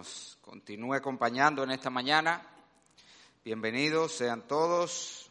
[0.00, 2.40] Nos continúe acompañando en esta mañana.
[3.44, 5.30] Bienvenidos sean todos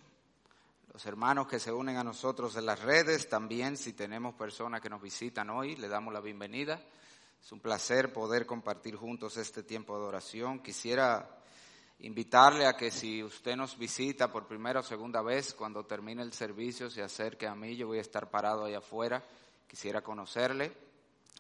[0.94, 3.28] los hermanos que se unen a nosotros en las redes.
[3.28, 6.80] También si tenemos personas que nos visitan hoy, le damos la bienvenida.
[7.44, 10.60] Es un placer poder compartir juntos este tiempo de oración.
[10.60, 11.28] Quisiera
[12.02, 16.32] invitarle a que si usted nos visita por primera o segunda vez, cuando termine el
[16.32, 17.76] servicio, se acerque a mí.
[17.76, 19.24] Yo voy a estar parado ahí afuera.
[19.68, 20.72] Quisiera conocerle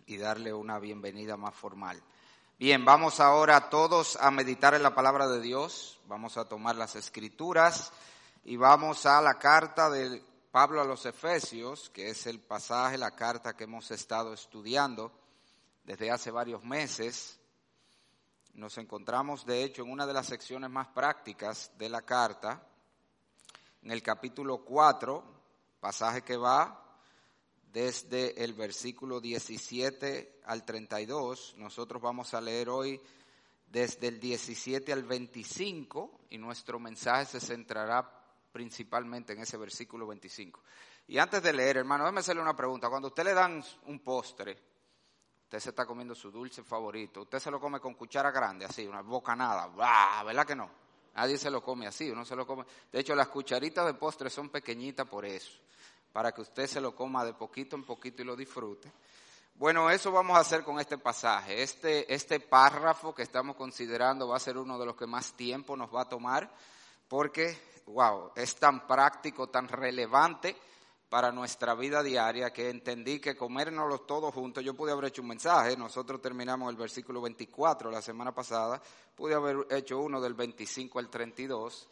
[0.07, 2.01] y darle una bienvenida más formal.
[2.59, 6.97] Bien, vamos ahora todos a meditar en la palabra de Dios, vamos a tomar las
[6.97, 7.93] escrituras
[8.43, 10.21] y vamos a la carta de
[10.51, 15.09] Pablo a los Efesios, que es el pasaje, la carta que hemos estado estudiando
[15.85, 17.39] desde hace varios meses.
[18.55, 22.61] Nos encontramos, de hecho, en una de las secciones más prácticas de la carta,
[23.83, 25.23] en el capítulo 4,
[25.79, 26.88] pasaje que va
[27.71, 31.55] desde el versículo 17 al 32.
[31.57, 32.99] Nosotros vamos a leer hoy
[33.67, 38.09] desde el 17 al 25 y nuestro mensaje se centrará
[38.51, 40.61] principalmente en ese versículo 25.
[41.07, 42.89] Y antes de leer, hermano, déjeme hacerle una pregunta.
[42.89, 44.57] Cuando usted le dan un postre,
[45.43, 48.85] usted se está comiendo su dulce favorito, usted se lo come con cuchara grande, así,
[48.87, 49.67] una bocanada,
[50.23, 50.69] ¿verdad que no?
[51.15, 52.65] Nadie se lo come así, uno se lo come.
[52.91, 55.59] De hecho, las cucharitas de postre son pequeñitas por eso
[56.11, 58.91] para que usted se lo coma de poquito en poquito y lo disfrute.
[59.55, 61.61] Bueno, eso vamos a hacer con este pasaje.
[61.61, 65.75] Este, este párrafo que estamos considerando va a ser uno de los que más tiempo
[65.75, 66.49] nos va a tomar
[67.09, 70.55] porque, wow, es tan práctico, tan relevante
[71.09, 75.29] para nuestra vida diaria que entendí que comérnoslo todos juntos, yo pude haber hecho un
[75.29, 78.79] mensaje, nosotros terminamos el versículo 24 la semana pasada,
[79.15, 81.89] pude haber hecho uno del 25 al 32,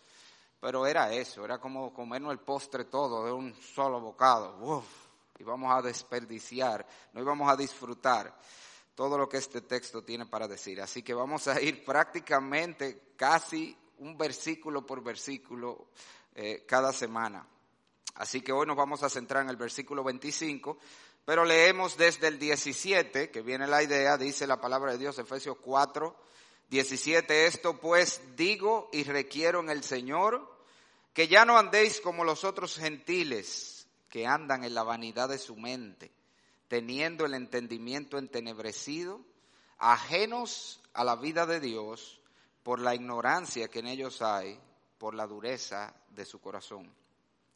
[0.60, 4.58] pero era eso, era como comernos el postre todo de un solo bocado.
[4.62, 4.86] Uf,
[5.40, 8.36] y vamos a desperdiciar, no íbamos a disfrutar
[8.96, 10.82] todo lo que este texto tiene para decir.
[10.82, 15.90] Así que vamos a ir prácticamente casi un versículo por versículo
[16.34, 17.48] eh, cada semana.
[18.16, 20.80] Así que hoy nos vamos a centrar en el versículo 25,
[21.24, 25.58] pero leemos desde el 17, que viene la idea, dice la palabra de Dios, Efesios
[25.62, 26.16] 4,
[26.70, 30.57] 17, esto pues digo y requiero en el Señor
[31.18, 35.56] que ya no andéis como los otros gentiles que andan en la vanidad de su
[35.56, 36.12] mente,
[36.68, 39.22] teniendo el entendimiento entenebrecido,
[39.80, 42.22] ajenos a la vida de Dios
[42.62, 44.60] por la ignorancia que en ellos hay,
[45.00, 46.94] por la dureza de su corazón,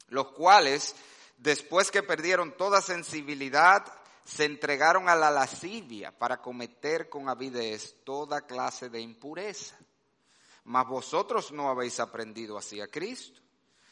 [0.07, 0.95] los cuales,
[1.37, 3.85] después que perdieron toda sensibilidad,
[4.25, 9.77] se entregaron a la lascivia para cometer con avidez toda clase de impureza.
[10.63, 13.41] Mas vosotros no habéis aprendido así a Cristo,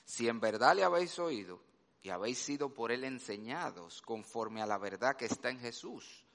[0.10, 1.62] si en verdad le habéis oído
[2.02, 6.26] y habéis sido por él enseñados conforme a la verdad que está en Jesús.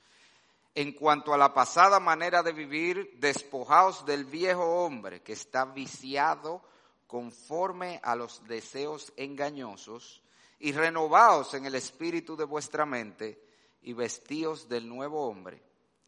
[0.76, 6.62] En cuanto a la pasada manera de vivir, despojaos del viejo hombre que está viciado
[7.08, 10.22] conforme a los deseos engañosos
[10.60, 13.44] y renovaos en el espíritu de vuestra mente
[13.82, 15.60] y vestíos del nuevo hombre,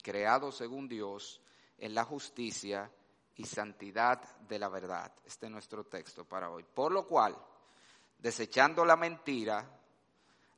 [0.04, 1.41] creado según Dios
[1.78, 2.93] en la justicia
[3.34, 5.12] y santidad de la verdad.
[5.25, 6.62] Este es nuestro texto para hoy.
[6.62, 7.37] Por lo cual,
[8.19, 9.69] desechando la mentira,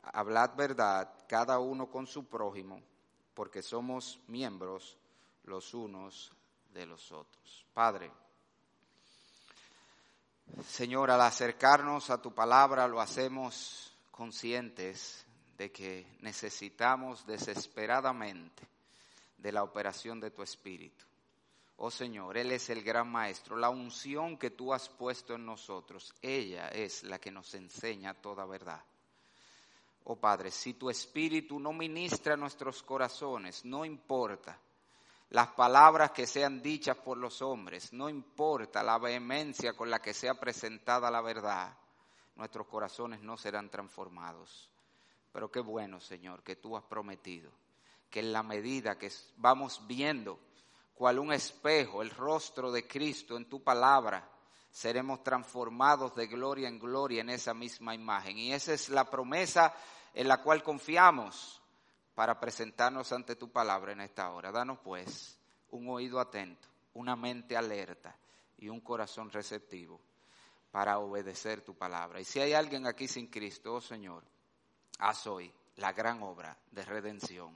[0.02, 2.82] hablad verdad cada uno con su prójimo,
[3.34, 4.96] porque somos miembros
[5.44, 6.32] los unos
[6.72, 7.66] de los otros.
[7.72, 8.10] Padre,
[10.66, 15.24] Señor, al acercarnos a tu palabra lo hacemos conscientes
[15.56, 18.66] de que necesitamos desesperadamente
[19.36, 21.04] de la operación de tu Espíritu.
[21.78, 23.56] Oh Señor, Él es el gran Maestro.
[23.56, 28.44] La unción que tú has puesto en nosotros, ella es la que nos enseña toda
[28.46, 28.82] verdad.
[30.04, 34.58] Oh Padre, si tu Espíritu no ministra nuestros corazones, no importa
[35.30, 40.14] las palabras que sean dichas por los hombres, no importa la vehemencia con la que
[40.14, 41.76] sea presentada la verdad,
[42.36, 44.68] nuestros corazones no serán transformados.
[45.30, 47.50] Pero qué bueno, Señor, que tú has prometido
[48.10, 50.40] que en la medida que vamos viendo
[50.98, 54.28] cual un espejo el rostro de Cristo en tu palabra,
[54.68, 58.36] seremos transformados de gloria en gloria en esa misma imagen.
[58.36, 59.72] Y esa es la promesa
[60.12, 61.62] en la cual confiamos
[62.16, 64.50] para presentarnos ante tu palabra en esta hora.
[64.50, 65.38] Danos pues
[65.70, 68.16] un oído atento, una mente alerta
[68.56, 70.00] y un corazón receptivo
[70.72, 72.20] para obedecer tu palabra.
[72.20, 74.24] Y si hay alguien aquí sin Cristo, oh Señor,
[74.98, 77.54] haz hoy la gran obra de redención,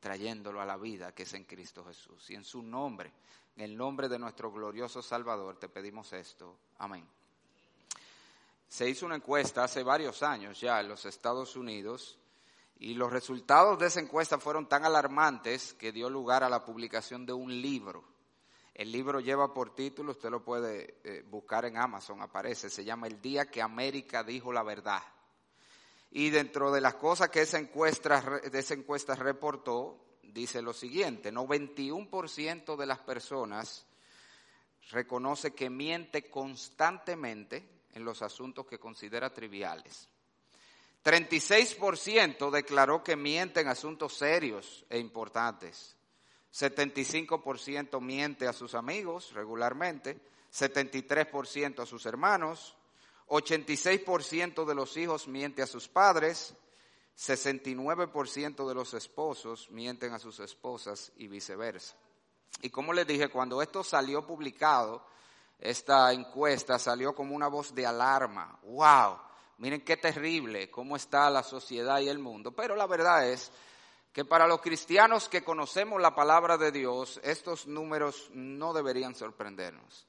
[0.00, 2.30] trayéndolo a la vida que es en Cristo Jesús.
[2.30, 3.12] Y en su nombre,
[3.56, 6.56] en el nombre de nuestro glorioso Salvador, te pedimos esto.
[6.78, 7.06] Amén.
[8.68, 12.18] Se hizo una encuesta hace varios años ya en los Estados Unidos
[12.78, 17.26] y los resultados de esa encuesta fueron tan alarmantes que dio lugar a la publicación
[17.26, 18.04] de un libro.
[18.72, 23.08] El libro lleva por título, usted lo puede eh, buscar en Amazon, aparece, se llama
[23.08, 25.02] El día que América dijo la verdad.
[26.10, 32.76] Y dentro de las cosas que esa encuesta, esa encuesta reportó, dice lo siguiente, 91%
[32.76, 33.86] de las personas
[34.90, 40.08] reconoce que miente constantemente en los asuntos que considera triviales.
[41.04, 45.96] 36% declaró que miente en asuntos serios e importantes.
[46.52, 50.20] 75% miente a sus amigos regularmente,
[50.52, 52.76] 73% a sus hermanos,
[53.30, 56.52] 86% de los hijos miente a sus padres,
[57.16, 61.96] 69% de los esposos mienten a sus esposas y viceversa.
[62.60, 65.06] Y como les dije, cuando esto salió publicado,
[65.60, 68.58] esta encuesta salió como una voz de alarma.
[68.64, 69.18] ¡Wow!
[69.58, 72.50] Miren qué terrible cómo está la sociedad y el mundo.
[72.52, 73.52] Pero la verdad es
[74.12, 80.06] que para los cristianos que conocemos la palabra de Dios, estos números no deberían sorprendernos.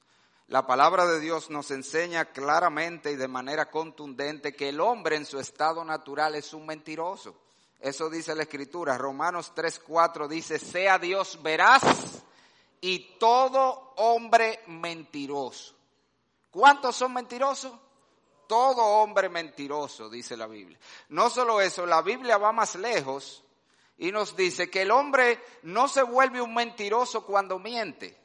[0.52, 5.24] La palabra de Dios nos enseña claramente y de manera contundente que el hombre en
[5.24, 7.34] su estado natural es un mentiroso.
[7.80, 8.98] Eso dice la Escritura.
[8.98, 12.22] Romanos 3:4 dice, sea Dios veraz
[12.82, 15.74] y todo hombre mentiroso.
[16.50, 17.72] ¿Cuántos son mentirosos?
[18.46, 20.78] Todo hombre mentiroso, dice la Biblia.
[21.08, 23.42] No solo eso, la Biblia va más lejos
[23.96, 28.20] y nos dice que el hombre no se vuelve un mentiroso cuando miente.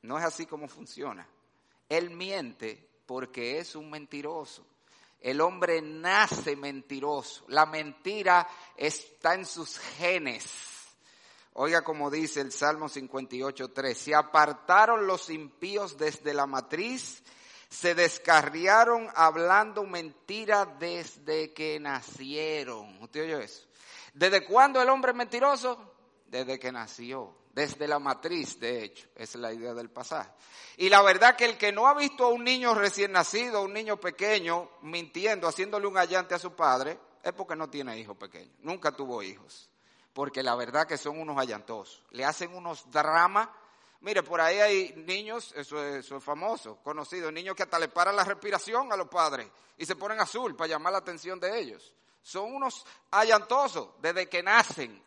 [0.00, 1.28] No es así como funciona.
[1.90, 4.64] Él miente porque es un mentiroso.
[5.20, 7.44] El hombre nace mentiroso.
[7.48, 10.46] La mentira está en sus genes.
[11.54, 17.24] Oiga como dice el Salmo 58.3, se apartaron los impíos desde la matriz,
[17.68, 23.02] se descarriaron hablando mentira desde que nacieron.
[23.02, 23.66] ¿Usted oyó eso?
[24.14, 25.92] ¿Desde cuándo el hombre es mentiroso?
[26.26, 30.30] Desde que nació, desde la matriz, de hecho, es la idea del pasaje.
[30.76, 33.72] Y la verdad que el que no ha visto a un niño recién nacido, un
[33.72, 38.54] niño pequeño, mintiendo, haciéndole un allante a su padre, es porque no tiene hijos pequeños,
[38.60, 39.70] nunca tuvo hijos
[40.12, 42.02] porque la verdad que son unos allantosos.
[42.10, 43.48] Le hacen unos dramas.
[44.00, 48.24] Mire, por ahí hay niños, eso es, famoso, conocido, niños que hasta le paran la
[48.24, 49.46] respiración a los padres
[49.76, 51.92] y se ponen azul para llamar la atención de ellos.
[52.22, 55.02] Son unos allantosos desde que nacen.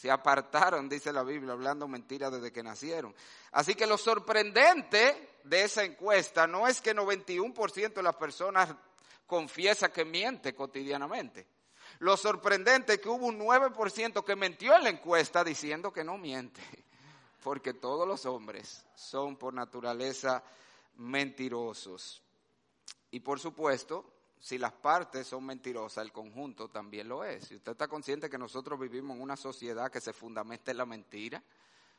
[0.00, 3.14] Se apartaron, dice la Biblia, hablando mentiras desde que nacieron.
[3.52, 8.74] Así que lo sorprendente de esa encuesta no es que 91% de las personas
[9.26, 11.46] confiesa que miente cotidianamente.
[11.98, 16.16] Lo sorprendente es que hubo un 9% que mentió en la encuesta diciendo que no
[16.16, 16.62] miente,
[17.44, 20.42] porque todos los hombres son por naturaleza
[20.96, 22.22] mentirosos.
[23.10, 24.10] Y por supuesto,
[24.40, 27.50] si las partes son mentirosas, el conjunto también lo es.
[27.50, 30.86] Y usted está consciente que nosotros vivimos en una sociedad que se fundamenta en la
[30.86, 31.42] mentira.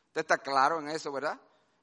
[0.07, 1.39] Usted está claro en eso, ¿verdad?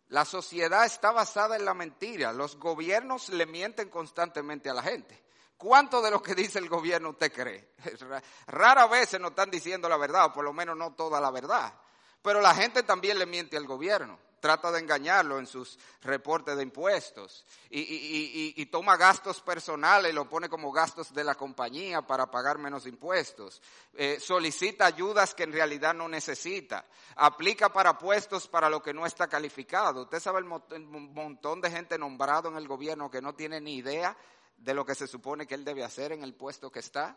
[0.08, 2.32] La sociedad está basada en la mentira.
[2.32, 5.22] Los gobiernos le mienten constantemente a la gente.
[5.56, 7.74] ¿Cuánto de lo que dice el gobierno usted cree?
[8.48, 11.30] Rara vez se nos están diciendo la verdad, o por lo menos no toda la
[11.30, 11.72] verdad.
[12.20, 16.62] Pero la gente también le miente al gobierno, trata de engañarlo en sus reportes de
[16.62, 22.86] impuestos y, toma gastos personales, lo pone como gastos de la compañía para pagar menos
[22.86, 23.60] impuestos.
[23.94, 26.84] Eh, solicita ayudas que en realidad no necesita.
[27.16, 30.02] Aplica para puestos para lo que no está calificado.
[30.02, 30.44] Usted sabe el
[30.84, 34.16] montón de gente nombrado en el gobierno que no tiene ni idea
[34.58, 37.16] de lo que se supone que él debe hacer en el puesto que está.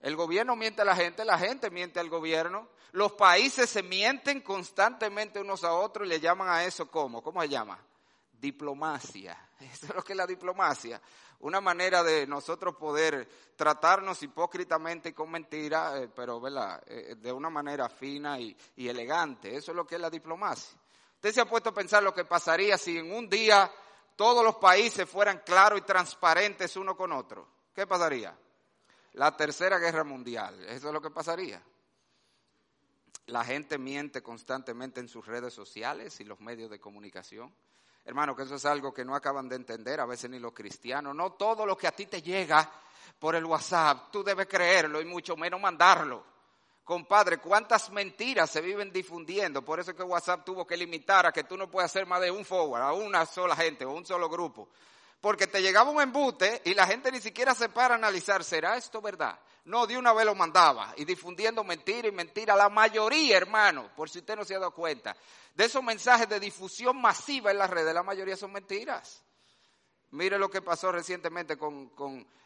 [0.00, 2.68] El gobierno miente a la gente, la gente miente al gobierno.
[2.92, 7.22] Los países se mienten constantemente unos a otros y le llaman a eso ¿cómo?
[7.22, 7.78] ¿Cómo se llama?
[8.32, 9.36] Diplomacia.
[9.60, 11.00] Eso es lo que es la diplomacia.
[11.40, 16.42] Una manera de nosotros poder tratarnos hipócritamente y con mentira, eh, pero
[16.86, 19.56] eh, de una manera fina y, y elegante.
[19.56, 20.78] Eso es lo que es la diplomacia.
[21.14, 23.70] Usted se ha puesto a pensar lo que pasaría si en un día
[24.16, 28.36] todos los países fueran claros y transparentes uno con otro, ¿qué pasaría?
[29.16, 31.62] La tercera guerra mundial, eso es lo que pasaría.
[33.28, 37.50] La gente miente constantemente en sus redes sociales y los medios de comunicación.
[38.04, 41.16] Hermano, que eso es algo que no acaban de entender a veces ni los cristianos.
[41.16, 42.70] No todo lo que a ti te llega
[43.18, 46.22] por el WhatsApp, tú debes creerlo y mucho menos mandarlo.
[46.84, 49.64] Compadre, cuántas mentiras se viven difundiendo.
[49.64, 52.20] Por eso es que WhatsApp tuvo que limitar a que tú no puedas hacer más
[52.20, 54.68] de un forward, a una sola gente o un solo grupo.
[55.20, 58.76] Porque te llegaba un embute y la gente ni siquiera se para a analizar, ¿será
[58.76, 59.38] esto verdad?
[59.64, 62.54] No, de una vez lo mandaba y difundiendo mentira y mentira.
[62.54, 65.16] La mayoría, hermano, por si usted no se ha dado cuenta,
[65.54, 69.24] de esos mensajes de difusión masiva en las redes, la mayoría son mentiras.
[70.12, 71.90] Mire lo que pasó recientemente con,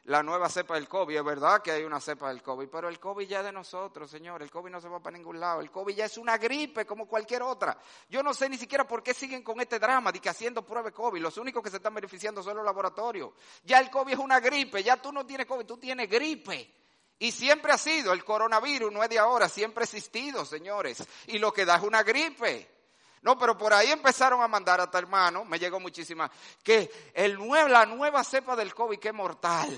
[0.04, 1.16] la nueva cepa del COVID.
[1.16, 4.10] Es verdad que hay una cepa del COVID, pero el COVID ya es de nosotros,
[4.10, 4.42] señor.
[4.42, 5.60] El COVID no se va para ningún lado.
[5.60, 7.78] El COVID ya es una gripe como cualquier otra.
[8.08, 10.92] Yo no sé ni siquiera por qué siguen con este drama de que haciendo pruebas
[10.92, 11.20] COVID.
[11.20, 13.32] Los únicos que se están beneficiando son los laboratorios.
[13.62, 14.82] Ya el COVID es una gripe.
[14.82, 16.74] Ya tú no tienes COVID, tú tienes gripe.
[17.18, 21.04] Y siempre ha sido, el coronavirus no es de ahora, siempre ha existido, señores.
[21.26, 22.79] Y lo que da es una gripe.
[23.22, 26.30] No, pero por ahí empezaron a mandar hasta hermano, me llegó muchísima,
[26.62, 29.68] que el la nueva cepa del COVID que es mortal.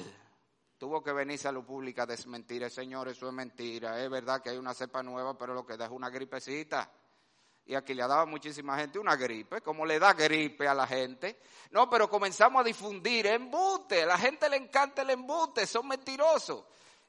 [0.79, 4.03] Tuvo que venirse a lo público a desmentir, señor, eso es mentira.
[4.03, 6.91] Es verdad que hay una cepa nueva, pero lo que da es una gripecita.
[7.67, 10.75] Y aquí le ha dado a muchísima gente una gripe, como le da gripe a
[10.75, 11.39] la gente.
[11.71, 14.05] No, pero comenzamos a difundir embute.
[14.05, 16.65] La gente le encanta el embute, son mentirosos.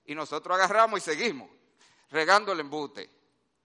[0.05, 1.49] Y nosotros agarramos y seguimos
[2.11, 3.09] regando el embute.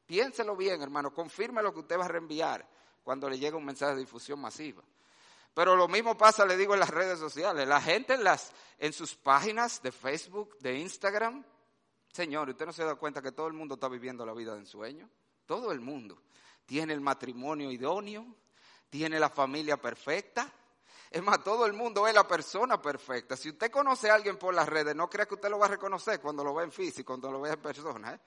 [0.09, 2.67] Piénselo bien, hermano, confirme lo que usted va a reenviar
[3.05, 4.83] cuando le llegue un mensaje de difusión masiva.
[5.53, 7.69] Pero lo mismo pasa, le digo, en las redes sociales.
[7.69, 11.45] La gente en, las, en sus páginas de Facebook, de Instagram,
[12.11, 14.61] señor, ¿usted no se da cuenta que todo el mundo está viviendo la vida de
[14.61, 15.11] ensueño?
[15.45, 16.23] Todo el mundo.
[16.65, 18.25] Tiene el matrimonio idóneo,
[18.88, 20.50] tiene la familia perfecta.
[21.11, 23.37] Es más, todo el mundo es la persona perfecta.
[23.37, 25.71] Si usted conoce a alguien por las redes, no crea que usted lo va a
[25.71, 28.15] reconocer cuando lo ve en físico, cuando lo ve en persona.
[28.15, 28.21] ¿eh?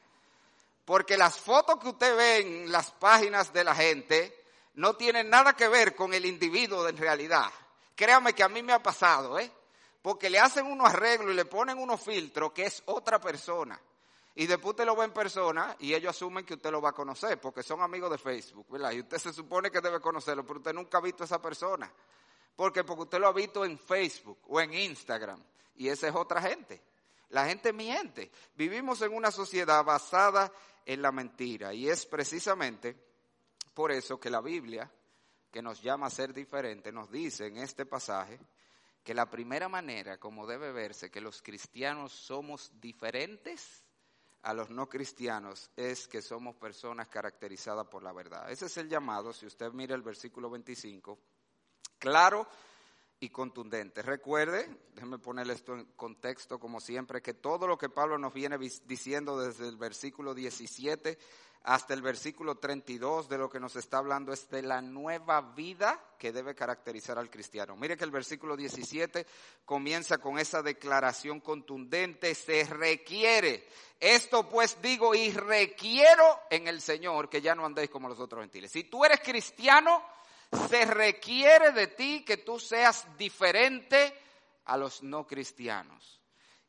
[0.86, 4.46] Porque las fotos que usted ve en las páginas de la gente
[4.76, 7.52] no tienen nada que ver con el individuo en realidad.
[7.96, 9.52] Créame que a mí me ha pasado, ¿eh?
[10.02, 13.80] Porque le hacen unos arreglos y le ponen unos filtros que es otra persona.
[14.34, 16.94] Y después usted lo ve en persona y ellos asumen que usted lo va a
[16.94, 18.92] conocer porque son amigos de Facebook, ¿verdad?
[18.92, 21.92] Y usted se supone que debe conocerlo, pero usted nunca ha visto a esa persona.
[22.56, 25.44] Porque porque usted lo ha visto en Facebook o en Instagram
[25.76, 26.82] y esa es otra gente.
[27.32, 28.32] La gente miente.
[28.56, 30.52] Vivimos en una sociedad basada
[30.86, 31.74] en la mentira.
[31.74, 32.96] Y es precisamente
[33.74, 34.92] por eso que la Biblia,
[35.50, 38.40] que nos llama a ser diferente, nos dice en este pasaje
[39.04, 43.84] que la primera manera como debe verse que los cristianos somos diferentes
[44.44, 48.52] a los no cristianos es que somos personas caracterizadas por la verdad.
[48.52, 51.18] Ese es el llamado, si usted mira el versículo 25,
[51.98, 52.48] claro
[53.22, 54.02] y contundente.
[54.02, 58.58] Recuerde, déjeme ponerle esto en contexto como siempre, que todo lo que Pablo nos viene
[58.58, 61.18] diciendo desde el versículo 17
[61.64, 66.04] hasta el versículo 32 de lo que nos está hablando es de la nueva vida
[66.18, 67.76] que debe caracterizar al cristiano.
[67.76, 69.28] Mire que el versículo 17
[69.66, 73.68] comienza con esa declaración contundente, se requiere.
[74.00, 78.42] Esto pues digo y requiero en el Señor que ya no andéis como los otros
[78.42, 78.72] gentiles.
[78.72, 80.04] Si tú eres cristiano,
[80.70, 84.14] se requiere de ti que tú seas diferente
[84.66, 86.22] a los no cristianos.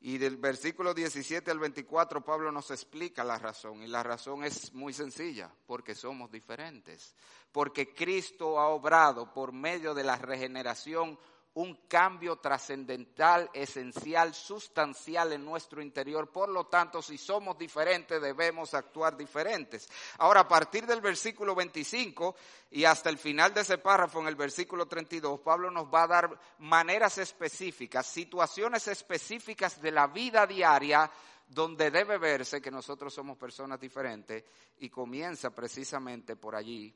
[0.05, 3.83] Y del versículo 17 al 24 Pablo nos explica la razón.
[3.83, 7.15] Y la razón es muy sencilla, porque somos diferentes.
[7.53, 11.19] Porque Cristo ha obrado por medio de la regeneración
[11.55, 16.31] un cambio trascendental, esencial, sustancial en nuestro interior.
[16.31, 19.89] Por lo tanto, si somos diferentes, debemos actuar diferentes.
[20.19, 22.35] Ahora, a partir del versículo 25
[22.71, 26.09] y hasta el final de ese párrafo, en el versículo 32, Pablo nos va a
[26.09, 31.11] dar maneras específicas, situaciones específicas de la vida diaria
[31.47, 34.43] donde debe verse que nosotros somos personas diferentes
[34.79, 36.95] y comienza precisamente por allí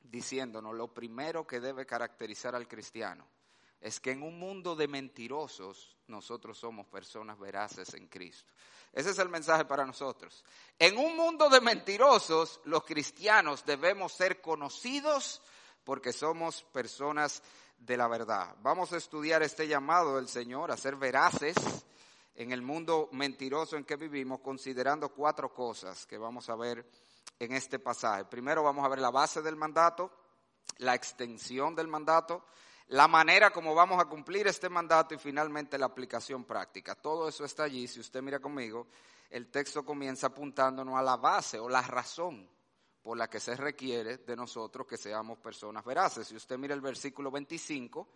[0.00, 3.26] diciéndonos lo primero que debe caracterizar al cristiano
[3.80, 8.52] es que en un mundo de mentirosos nosotros somos personas veraces en Cristo.
[8.92, 10.44] Ese es el mensaje para nosotros.
[10.78, 15.40] En un mundo de mentirosos, los cristianos debemos ser conocidos
[15.84, 17.42] porque somos personas
[17.78, 18.54] de la verdad.
[18.62, 21.56] Vamos a estudiar este llamado del Señor a ser veraces
[22.34, 26.84] en el mundo mentiroso en que vivimos, considerando cuatro cosas que vamos a ver
[27.38, 28.24] en este pasaje.
[28.26, 30.10] Primero vamos a ver la base del mandato,
[30.78, 32.44] la extensión del mandato,
[32.90, 36.96] la manera como vamos a cumplir este mandato y finalmente la aplicación práctica.
[36.96, 37.86] Todo eso está allí.
[37.86, 38.88] Si usted mira conmigo,
[39.30, 42.48] el texto comienza apuntándonos a la base o la razón
[43.00, 46.26] por la que se requiere de nosotros que seamos personas veraces.
[46.26, 48.08] Si usted mira el versículo 25,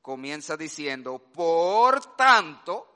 [0.00, 2.88] comienza diciendo, por tanto,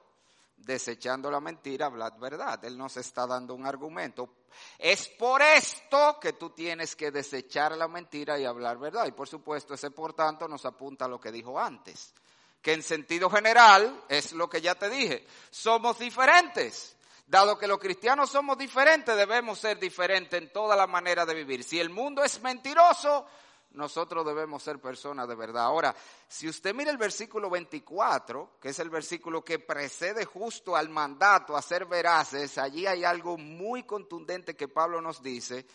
[0.57, 2.65] desechando la mentira, hablad verdad.
[2.65, 4.46] Él nos está dando un argumento.
[4.79, 9.07] Es por esto que tú tienes que desechar la mentira y hablar verdad.
[9.07, 12.13] Y por supuesto, ese por tanto nos apunta a lo que dijo antes,
[12.61, 15.27] que en sentido general es lo que ya te dije.
[15.51, 16.97] Somos diferentes.
[17.27, 21.65] Dado que los cristianos somos diferentes, debemos ser diferentes en toda la manera de vivir.
[21.65, 23.27] Si el mundo es mentiroso,
[23.77, 25.65] nosotros debemos ser personas de verdad.
[25.65, 25.95] Ahora,
[26.27, 31.57] si usted mira el versículo 24, que es el versículo que precede justo al mandato
[31.57, 35.67] a ser veraces, allí hay algo muy contundente que Pablo nos dice,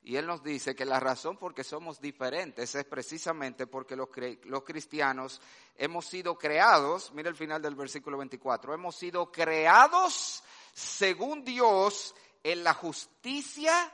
[0.00, 4.08] Y él nos dice que la razón por que somos diferentes es precisamente porque los,
[4.44, 5.42] los, cristianos
[5.74, 12.62] hemos sido creados, mira el final del versículo 24, hemos sido creados según Dios en
[12.62, 13.92] la justicia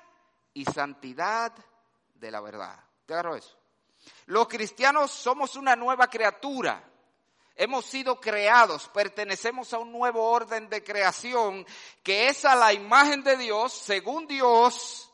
[0.52, 1.52] y santidad
[2.14, 2.83] de la verdad.
[3.06, 3.56] ¿Te agarro eso?
[4.26, 6.82] Los cristianos somos una nueva criatura.
[7.56, 11.64] Hemos sido creados, pertenecemos a un nuevo orden de creación
[12.02, 15.08] que es a la imagen de Dios, según Dios,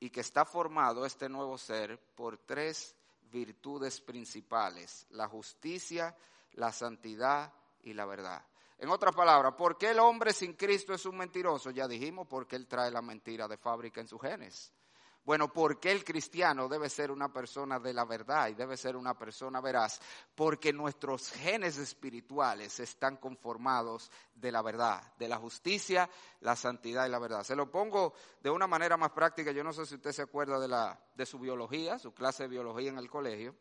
[0.00, 2.96] y que está formado este nuevo ser por tres
[3.30, 6.16] virtudes principales, la justicia,
[6.54, 8.44] la santidad y la verdad.
[8.78, 11.70] En otras palabras, ¿por qué el hombre sin Cristo es un mentiroso?
[11.70, 14.72] Ya dijimos, porque él trae la mentira de fábrica en sus genes.
[15.24, 18.96] Bueno, ¿por qué el cristiano debe ser una persona de la verdad y debe ser
[18.96, 20.00] una persona veraz?
[20.34, 26.08] Porque nuestros genes espirituales están conformados de la verdad, de la justicia,
[26.40, 27.44] la santidad y la verdad.
[27.44, 29.52] Se lo pongo de una manera más práctica.
[29.52, 32.48] Yo no sé si usted se acuerda de, la, de su biología, su clase de
[32.48, 33.54] biología en el colegio,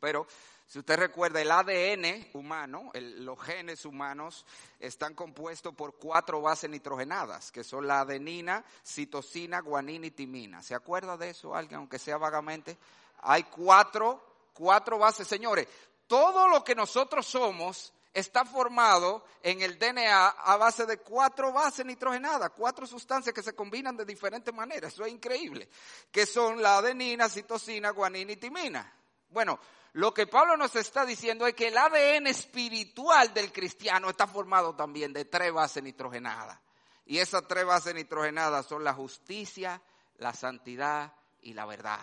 [0.00, 0.26] pero
[0.68, 4.44] si usted recuerda, el ADN humano, los genes humanos,
[4.78, 10.62] están compuestos por cuatro bases nitrogenadas, que son la adenina, citosina, guanina y timina.
[10.62, 12.76] ¿Se acuerda de eso alguien, aunque sea vagamente?
[13.22, 15.26] Hay cuatro, cuatro bases.
[15.26, 15.66] Señores,
[16.06, 21.86] todo lo que nosotros somos está formado en el DNA a base de cuatro bases
[21.86, 24.92] nitrogenadas, cuatro sustancias que se combinan de diferentes maneras.
[24.92, 25.66] Eso es increíble.
[26.12, 28.92] Que son la adenina, citosina, guanina y timina.
[29.30, 29.58] Bueno,
[29.92, 34.74] lo que Pablo nos está diciendo es que el ADN espiritual del cristiano está formado
[34.74, 36.58] también de tres bases nitrogenadas.
[37.06, 39.80] Y esas tres bases nitrogenadas son la justicia,
[40.18, 42.00] la santidad y la verdad.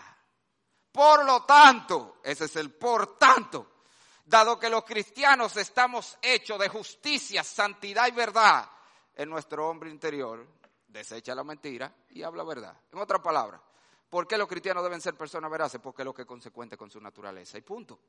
[0.90, 3.82] Por lo tanto, ese es el por tanto,
[4.24, 8.68] dado que los cristianos estamos hechos de justicia, santidad y verdad,
[9.14, 10.46] en nuestro hombre interior
[10.88, 12.76] desecha la mentira y habla verdad.
[12.92, 13.60] En otras palabras,
[14.08, 15.80] ¿Por qué los cristianos deben ser personas veraces?
[15.80, 17.58] Porque es lo que es consecuente con su naturaleza.
[17.58, 18.00] Y punto.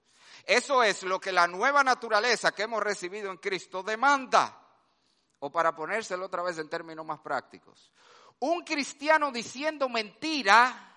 [0.45, 4.63] Eso es lo que la nueva naturaleza que hemos recibido en Cristo demanda.
[5.39, 7.91] O para ponérselo otra vez en términos más prácticos.
[8.39, 10.95] Un cristiano diciendo mentira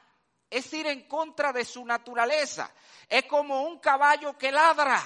[0.49, 2.71] es ir en contra de su naturaleza.
[3.09, 5.01] Es como un caballo que ladra.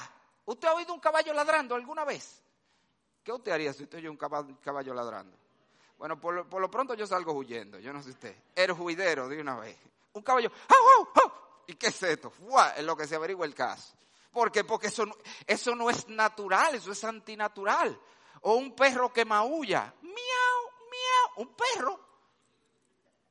[0.47, 2.43] ¿Usted ha oído un caballo ladrando alguna vez?
[3.23, 5.44] ¿Qué usted haría si usted oye un caballo ladrando?
[5.99, 8.37] Bueno, por lo, pronto yo salgo huyendo, yo no sé usted.
[8.55, 9.79] El juidero de una vez.
[10.13, 10.51] Un caballo,
[11.67, 12.33] ¿y qué es esto?
[12.77, 13.95] Es lo que se averigua el caso.
[14.31, 14.65] ¿Por qué?
[14.65, 15.05] Porque eso
[15.47, 17.99] eso no es natural, eso es antinatural.
[18.43, 22.01] O un perro que maulla, miau, miau, un perro.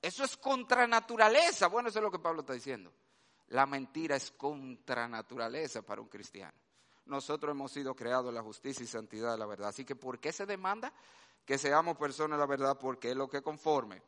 [0.02, 1.67] Eso es contra naturaleza.
[1.67, 2.91] Bueno, eso es lo que Pablo está diciendo.
[3.49, 6.58] La mentira es contra naturaleza para un cristiano.
[7.06, 9.69] Nosotros hemos sido creados en la justicia y santidad de la verdad.
[9.69, 10.93] Así que, ¿por qué se demanda?
[11.45, 14.01] Que seamos personas de la verdad porque es lo que conforme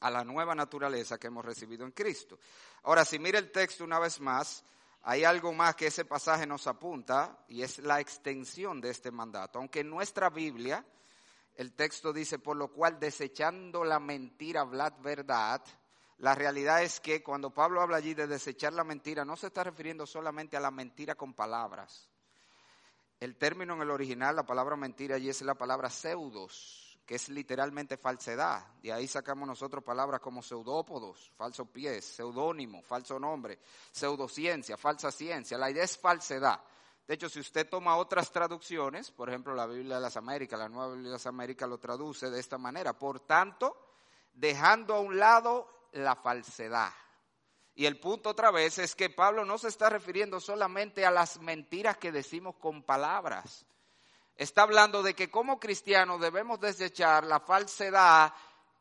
[0.00, 2.38] a la nueva naturaleza que hemos recibido en Cristo.
[2.84, 4.64] Ahora, si mira el texto una vez más,
[5.02, 9.58] hay algo más que ese pasaje nos apunta y es la extensión de este mandato.
[9.58, 10.84] Aunque en nuestra Biblia
[11.54, 15.62] el texto dice, por lo cual desechando la mentira, hablad verdad,
[16.18, 19.64] la realidad es que cuando Pablo habla allí de desechar la mentira, no se está
[19.64, 22.08] refiriendo solamente a la mentira con palabras,
[23.20, 27.28] el término en el original, la palabra mentira allí es la palabra pseudos, que es
[27.28, 28.64] literalmente falsedad.
[28.82, 33.58] De ahí sacamos nosotros palabras como pseudópodos, falso pies, seudónimo, falso nombre,
[33.90, 35.58] pseudociencia, falsa ciencia.
[35.58, 36.60] La idea es falsedad.
[37.08, 40.68] De hecho, si usted toma otras traducciones, por ejemplo, la Biblia de las Américas, la
[40.68, 42.92] Nueva Biblia de las Américas lo traduce de esta manera.
[42.92, 43.74] Por tanto,
[44.34, 46.92] dejando a un lado la falsedad.
[47.78, 51.40] Y el punto otra vez es que Pablo no se está refiriendo solamente a las
[51.40, 53.64] mentiras que decimos con palabras.
[54.34, 58.34] Está hablando de que como cristianos debemos desechar la falsedad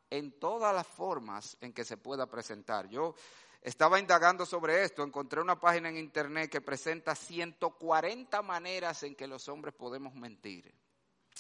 [0.09, 2.89] en todas las formas en que se pueda presentar.
[2.89, 3.13] Yo
[3.61, 9.27] estaba indagando sobre esto, encontré una página en internet que presenta 140 maneras en que
[9.27, 10.73] los hombres podemos mentir.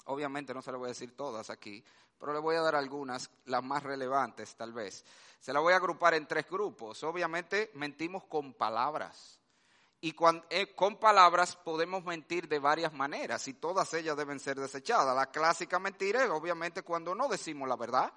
[0.05, 1.83] Obviamente no se lo voy a decir todas aquí,
[2.19, 5.03] pero le voy a dar algunas, las más relevantes tal vez.
[5.39, 7.03] Se las voy a agrupar en tres grupos.
[7.03, 9.39] Obviamente mentimos con palabras.
[9.99, 10.15] Y
[10.49, 15.15] eh, con, palabras podemos mentir de varias maneras y todas ellas deben ser desechadas.
[15.15, 18.13] La clásica mentira es obviamente cuando no decimos la verdad.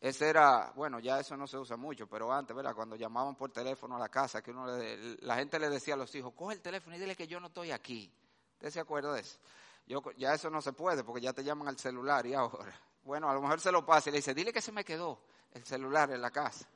[0.00, 2.74] Ese era, bueno, ya eso no se usa mucho, pero antes, ¿verdad?
[2.74, 4.66] Cuando llamaban por teléfono a la casa, que uno
[5.20, 7.46] la gente le decía a los hijos, coge el teléfono y dile que yo no
[7.46, 8.12] estoy aquí.
[8.54, 9.38] ¿Usted se acuerda de eso?
[9.86, 12.78] Yo, ya eso no se puede porque ya te llaman al celular y ahora.
[13.04, 15.20] Bueno, a lo mejor se lo pasa y le dice, dile que se me quedó
[15.52, 16.66] el celular en la casa.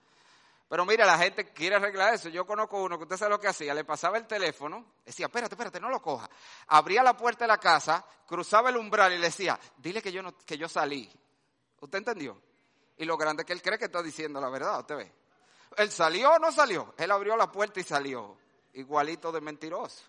[0.68, 2.28] Pero mira, la gente quiere arreglar eso.
[2.28, 3.72] Yo conozco uno que usted sabe lo que hacía.
[3.72, 6.28] Le pasaba el teléfono, decía, espérate, espérate, no lo coja.
[6.68, 10.22] Abría la puerta de la casa, cruzaba el umbral y le decía, dile que yo,
[10.22, 11.08] no, que yo salí.
[11.80, 12.40] ¿Usted entendió?
[12.96, 15.12] Y lo grande que él cree que está diciendo la verdad, usted ve.
[15.76, 16.94] Él salió o no salió.
[16.96, 18.36] Él abrió la puerta y salió.
[18.72, 20.04] Igualito de mentiroso.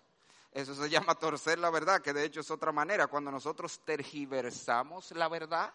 [0.52, 3.06] Eso se llama torcer la verdad, que de hecho es otra manera.
[3.06, 5.72] Cuando nosotros tergiversamos la verdad,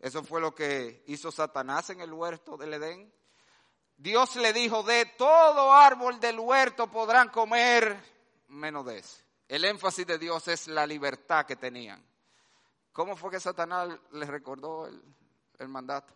[0.00, 3.12] eso fue lo que hizo Satanás en el huerto del Edén.
[3.96, 7.96] Dios le dijo, de todo árbol del huerto podrán comer,
[8.48, 9.22] menos de ese.
[9.46, 12.04] El énfasis de Dios es la libertad que tenían.
[12.92, 16.12] ¿Cómo fue que Satanás les recordó el, mandato?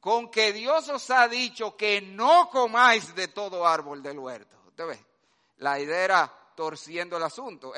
[0.00, 4.56] Con que Dios os ha dicho que no comáis de todo árbol del huerto.
[4.68, 5.04] Usted ve,
[5.56, 7.72] la idea era torciendo el asunto.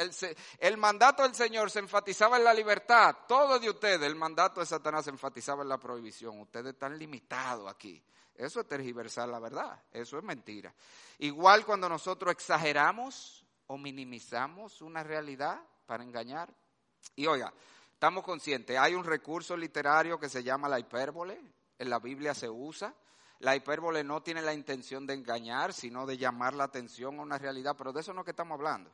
[0.59, 4.01] El, mandato del Señor se enfatizaba en la libertad, todo de ustedes.
[4.01, 6.41] El mandato de Satanás se enfatizaba en la prohibición.
[6.41, 8.03] Ustedes están limitados aquí.
[8.35, 10.73] Eso es tergiversar la verdad, eso es mentira.
[11.19, 16.49] Igual cuando nosotros exageramos o minimizamos una realidad para engañar.
[17.17, 17.53] Y oiga,
[17.93, 21.39] Estamos conscientes, hay un recurso literario que se llama la hipérbole,
[21.79, 22.95] en la Biblia se usa.
[23.41, 27.39] La hipérbole no tiene la intención de engañar, sino de llamar la atención a una
[27.39, 28.91] realidad, pero de eso no es que estamos hablando.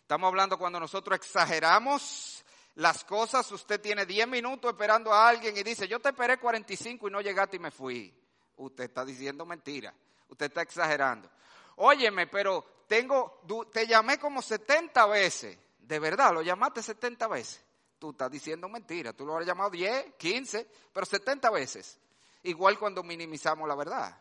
[0.00, 5.62] Estamos hablando cuando nosotros exageramos las cosas, usted tiene 10 minutos esperando a alguien y
[5.62, 8.14] dice, yo te esperé 45 y no llegaste y me fui.
[8.56, 9.92] Usted está diciendo mentira,
[10.28, 11.30] usted está exagerando.
[11.76, 17.66] Óyeme, pero tengo, te llamé como 70 veces, de verdad, lo llamaste 70 veces
[17.98, 19.12] tú estás diciendo mentira.
[19.12, 21.98] Tú lo has llamado 10, 15, pero 70 veces.
[22.46, 24.16] Igual cuando minimizamos la verdad.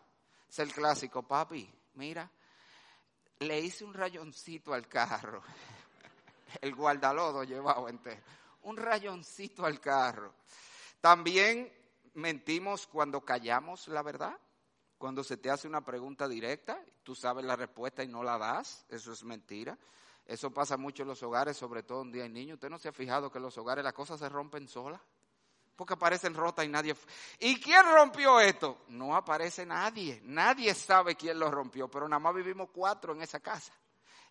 [0.50, 2.30] Es el clásico, papi, mira,
[3.40, 5.44] le hice un rayoncito al carro.
[6.62, 8.22] El guardalodo llevado entero.
[8.64, 10.34] Un rayoncito al carro.
[11.02, 11.72] También
[12.14, 14.36] mentimos cuando callamos la verdad.
[14.98, 18.86] Cuando se te hace una pregunta directa, tú sabes la respuesta y no la das,
[18.90, 19.78] eso es mentira.
[20.26, 22.56] Eso pasa mucho en los hogares, sobre todo un día hay niños.
[22.56, 25.02] ¿Usted no se ha fijado que en los hogares las cosas se rompen solas?
[25.76, 26.96] Porque aparecen rotas y nadie...
[27.40, 28.84] ¿Y quién rompió esto?
[28.88, 30.22] No aparece nadie.
[30.24, 33.74] Nadie sabe quién lo rompió, pero nada más vivimos cuatro en esa casa.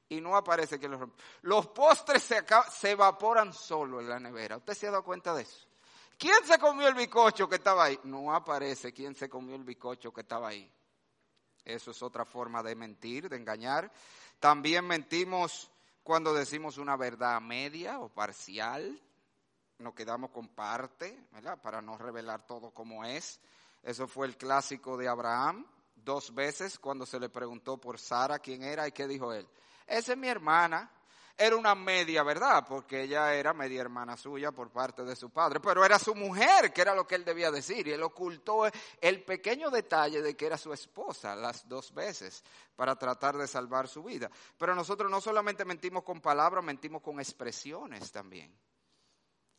[0.09, 1.23] Y no aparece quién lo rompió.
[1.43, 4.57] Los postres se, evaporan solo en la nevera.
[4.57, 5.67] ¿Usted se ha dado cuenta de eso?
[6.17, 7.99] ¿Quién se comió el bicocho que estaba ahí?
[8.05, 10.71] No aparece quién se comió el bicocho que estaba ahí.
[11.65, 13.91] Eso es otra forma de mentir, de engañar.
[14.39, 15.71] También mentimos
[16.03, 19.01] cuando decimos una verdad media o parcial,
[19.79, 21.61] nos quedamos con parte, ¿verdad?
[21.61, 23.41] Para no revelar todo como es.
[23.83, 28.63] Eso fue el clásico de Abraham, dos veces cuando se le preguntó por Sara quién
[28.63, 29.47] era y qué dijo él.
[29.87, 30.91] Esa es mi hermana
[31.37, 35.59] era una media verdad, porque ella era media hermana suya por parte de su padre,
[35.59, 38.67] pero era su mujer, que era lo que él debía decir, y él ocultó
[39.01, 42.45] el pequeño detalle de que era su esposa las dos veces
[42.77, 44.31] para tratar de salvar su vida.
[44.57, 48.57] Pero nosotros no solamente mentimos con palabras, mentimos con expresiones también.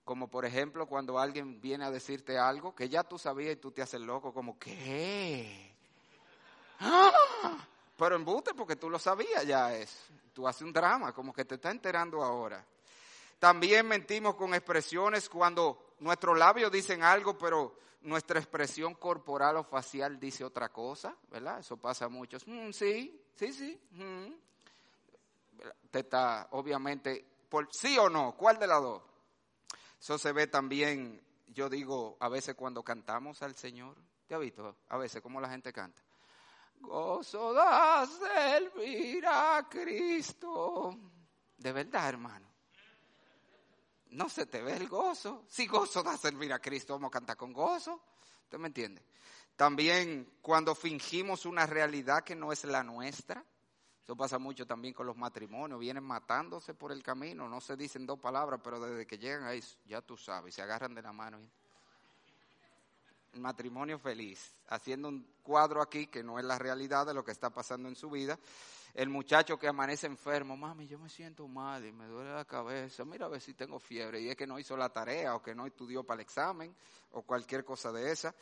[0.06, 3.72] Como por ejemplo cuando alguien viene a decirte algo que ya tú sabías y tú
[3.72, 5.76] te haces loco, como, ¿qué?
[6.80, 7.12] ¡Ah!
[7.98, 9.98] Pero embute porque tú lo sabías ya es.
[10.34, 12.64] Tú haces un drama, como que te está enterando ahora.
[13.40, 20.20] También mentimos con expresiones cuando nuestros labios dicen algo, pero nuestra expresión corporal o facial
[20.20, 21.60] dice otra cosa, ¿verdad?
[21.60, 22.48] Eso pasa a muchos.
[22.48, 23.80] Mm, sí, sí, sí.
[23.92, 24.34] Mm.
[25.90, 29.02] Te está, obviamente, por sí o no, ¿cuál de las dos?
[30.06, 33.98] Eso se ve también, yo digo, a veces cuando cantamos al Señor.
[34.28, 34.78] ¿Te has visto?
[34.90, 36.00] A veces cómo la gente canta.
[36.80, 40.96] Gozo da servir a Cristo.
[41.58, 42.48] De verdad, hermano.
[44.12, 45.44] No se te ve el gozo.
[45.50, 48.00] Si gozo da servir a Cristo, vamos a cantar con gozo.
[48.44, 49.04] ¿Usted me entiende?
[49.56, 53.44] También cuando fingimos una realidad que no es la nuestra.
[54.06, 55.80] Eso pasa mucho también con los matrimonios.
[55.80, 57.50] Vienen matándose por el camino.
[57.50, 60.94] No se dicen dos palabras, pero desde que llegan ahí, ya tú sabes, se agarran
[60.94, 61.40] de la mano
[63.40, 67.50] matrimonio feliz, haciendo un cuadro aquí que no es la realidad de lo que está
[67.50, 68.40] pasando en su vida.
[68.94, 73.04] El muchacho que amanece enfermo, mami, yo me siento mal y me duele la cabeza,
[73.04, 75.54] mira a ver si tengo fiebre, y es que no hizo la tarea o que
[75.54, 76.74] no estudió para el examen
[77.12, 78.34] o cualquier cosa de esa.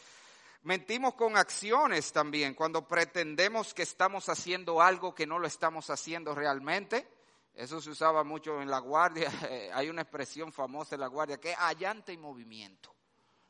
[0.64, 6.34] Mentimos con acciones también, cuando pretendemos que estamos haciendo algo que no lo estamos haciendo
[6.34, 7.06] realmente.
[7.54, 9.30] Eso se usaba mucho en la guardia,
[9.74, 12.96] hay una expresión famosa en la guardia que es allante y movimiento.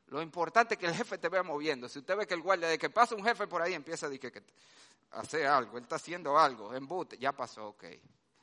[0.08, 1.88] Lo importante es que el jefe te vea moviendo.
[1.88, 4.10] Si usted ve que el guardia, de que pasa un jefe por ahí, empieza a
[4.10, 4.44] decir que,
[5.12, 7.84] hace algo, él está haciendo algo, embute, ya pasó, ok.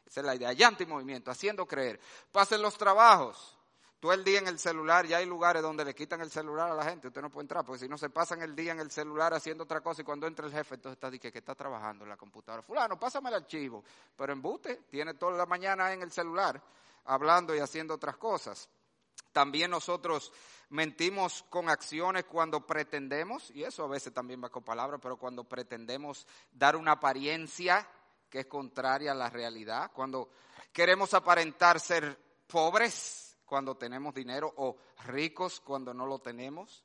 [0.06, 2.00] Esa es la idea, llante y movimiento, haciendo creer.
[2.32, 3.58] Pasen los trabajos.
[4.00, 6.74] Todo el día en el celular, ya hay lugares donde le quitan el celular a
[6.74, 8.90] la gente, usted no puede entrar, porque si no se pasan el día en el
[8.90, 12.04] celular haciendo otra cosa y cuando entra el jefe, entonces está diciendo que está trabajando
[12.04, 12.62] en la computadora.
[12.62, 13.84] Fulano, pásame el archivo.
[14.16, 16.62] Pero embute, tiene toda la mañana en el celular
[17.04, 18.70] hablando y haciendo otras cosas.
[19.32, 20.32] También nosotros
[20.70, 25.44] mentimos con acciones cuando pretendemos, y eso a veces también va con palabras, pero cuando
[25.44, 27.86] pretendemos dar una apariencia
[28.30, 30.30] que es contraria a la realidad, cuando
[30.72, 36.84] queremos aparentar ser pobres cuando tenemos dinero o ricos cuando no lo tenemos.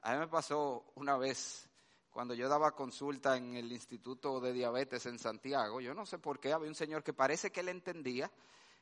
[0.00, 1.68] A mí me pasó una vez
[2.10, 6.40] cuando yo daba consulta en el Instituto de Diabetes en Santiago, yo no sé por
[6.40, 8.30] qué, había un señor que parece que él entendía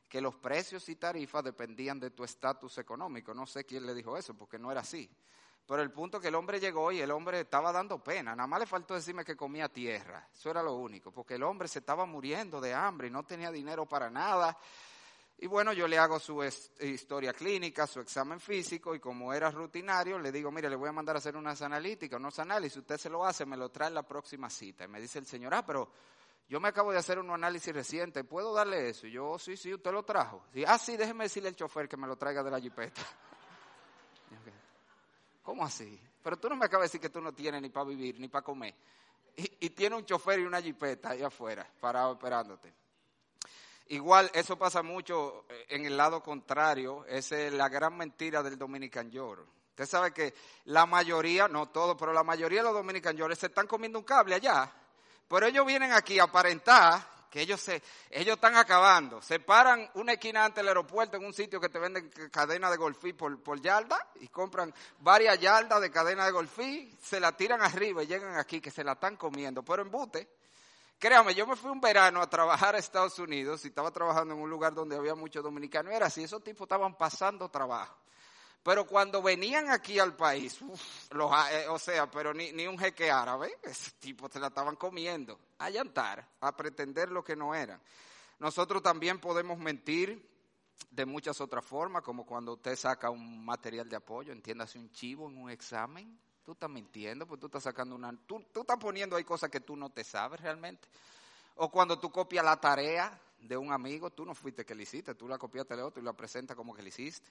[0.07, 3.33] que los precios y tarifas dependían de tu estatus económico.
[3.33, 5.09] No sé quién le dijo eso, porque no era así.
[5.67, 8.37] Pero el punto que el hombre llegó y el hombre estaba dando pena.
[8.37, 10.29] Nada más le faltó decirme que comía tierra.
[10.33, 13.51] Eso era lo único, porque el hombre se estaba muriendo de hambre y no tenía
[13.51, 14.57] dinero para nada.
[15.39, 16.43] Y bueno, yo le hago su
[16.79, 20.91] historia clínica, su examen físico y como era rutinario, le digo, mire, le voy a
[20.91, 23.93] mandar a hacer unas analíticas, unos análisis, usted se lo hace, me lo trae en
[23.93, 24.85] la próxima cita.
[24.85, 25.91] Y me dice el señor, ah, pero
[26.49, 29.05] yo me acabo de hacer un análisis reciente, ¿puedo darle eso?
[29.05, 30.43] Y yo, oh, sí, sí, usted lo trajo.
[30.53, 33.01] Sí, ah, sí, déjeme decirle al chofer que me lo traiga de la jipeta.
[35.43, 36.01] ¿Cómo así?
[36.23, 38.27] Pero tú no me acabas de decir que tú no tienes ni para vivir, ni
[38.27, 38.73] para comer.
[39.35, 42.86] Y, y tiene un chofer y una jipeta ahí afuera, parado esperándote.
[43.89, 49.09] Igual, eso pasa mucho eh, en el lado contrario, es la gran mentira del Dominican
[49.09, 49.47] York.
[49.69, 50.33] Usted sabe que
[50.65, 54.05] la mayoría, no todo, pero la mayoría de los Dominican York se están comiendo un
[54.05, 54.71] cable allá.
[55.27, 59.21] Pero ellos vienen aquí a aparentar que ellos se, ellos están acabando.
[59.21, 62.77] Se paran una esquina ante el aeropuerto en un sitio que te venden cadena de
[62.77, 67.61] golfí por, por yarda y compran varias yardas de cadena de golfí, se la tiran
[67.61, 69.63] arriba y llegan aquí que se la están comiendo.
[69.63, 70.27] Pero en bute,
[70.99, 74.39] Créame, yo me fui un verano a trabajar a Estados Unidos y estaba trabajando en
[74.39, 75.93] un lugar donde había muchos dominicanos.
[75.93, 77.95] Era así, esos tipos estaban pasando trabajo.
[78.63, 80.59] Pero cuando venían aquí al país,
[81.11, 84.75] los, eh, o sea, pero ni, ni, un jeque árabe, ese tipo se la estaban
[84.75, 87.79] comiendo, a llantar, a pretender lo que no eran.
[88.39, 90.27] Nosotros también podemos mentir
[90.89, 95.29] de muchas otras formas, como cuando usted saca un material de apoyo, entiéndase un chivo
[95.29, 98.15] en un examen, Tú estás mintiendo, pues tú estás sacando una...
[98.25, 100.87] Tú, tú estás poniendo ahí cosas que tú no te sabes realmente.
[101.57, 105.13] O cuando tú copias la tarea de un amigo, tú no fuiste que le hiciste,
[105.13, 107.29] tú la copiaste de otro y la presentas como que le hiciste.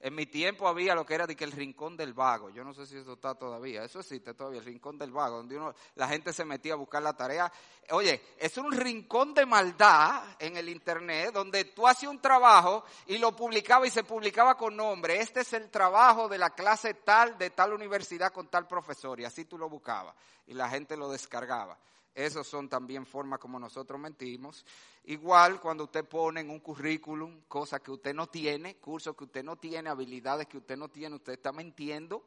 [0.00, 2.50] En mi tiempo había lo que era de que el rincón del vago.
[2.50, 3.82] Yo no sé si eso está todavía.
[3.82, 7.02] Eso existe todavía, el rincón del vago, donde uno, la gente se metía a buscar
[7.02, 7.52] la tarea.
[7.90, 13.18] Oye, es un rincón de maldad en el internet donde tú hacías un trabajo y
[13.18, 15.20] lo publicaba y se publicaba con nombre.
[15.20, 19.18] Este es el trabajo de la clase tal de tal universidad con tal profesor.
[19.18, 20.14] Y así tú lo buscabas.
[20.46, 21.76] Y la gente lo descargaba.
[22.18, 24.66] Esas son también formas como nosotros mentimos.
[25.04, 29.44] Igual cuando usted pone en un currículum cosas que usted no tiene, cursos que usted
[29.44, 32.24] no tiene, habilidades que usted no tiene, usted está mintiendo.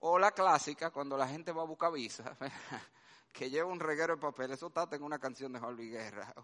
[0.00, 2.36] O la clásica, cuando la gente va a buscar visa,
[3.32, 6.34] que lleva un reguero de papeles, eso está en una canción de Juan Luis Guerra.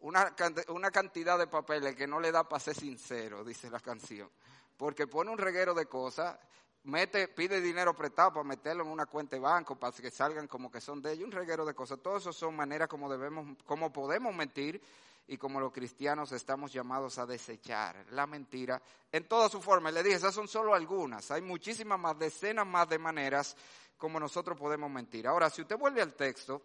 [0.00, 0.34] Una,
[0.68, 4.30] una cantidad de papeles que no le da para ser sincero, dice la canción.
[4.78, 6.38] Porque pone un reguero de cosas
[6.86, 10.70] mete, pide dinero prestado para meterlo en una cuenta de banco, para que salgan como
[10.70, 12.00] que son de ellos, un reguero de cosas.
[12.00, 14.80] Todo eso son maneras como debemos, como podemos mentir
[15.28, 19.90] y como los cristianos estamos llamados a desechar la mentira en toda su forma.
[19.90, 21.30] Le dije, esas son solo algunas.
[21.32, 23.56] Hay muchísimas más, decenas más de maneras
[23.98, 25.26] como nosotros podemos mentir.
[25.26, 26.62] Ahora, si usted vuelve al texto,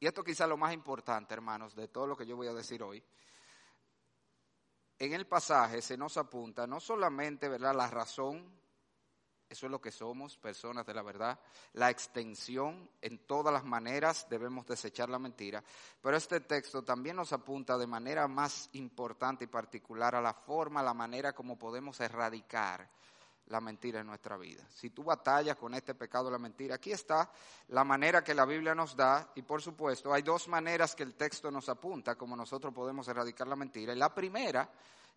[0.00, 2.82] y esto quizá lo más importante, hermanos, de todo lo que yo voy a decir
[2.82, 3.02] hoy,
[4.98, 8.63] en el pasaje se nos apunta no solamente, ¿verdad?, la razón
[9.48, 11.38] eso es lo que somos, personas de la verdad.
[11.74, 15.62] La extensión, en todas las maneras debemos desechar la mentira.
[16.02, 20.80] Pero este texto también nos apunta de manera más importante y particular a la forma,
[20.80, 22.88] a la manera como podemos erradicar
[23.48, 24.64] la mentira en nuestra vida.
[24.70, 27.30] Si tú batallas con este pecado de la mentira, aquí está
[27.68, 31.14] la manera que la Biblia nos da y por supuesto hay dos maneras que el
[31.14, 33.92] texto nos apunta como nosotros podemos erradicar la mentira.
[33.92, 34.68] Y la primera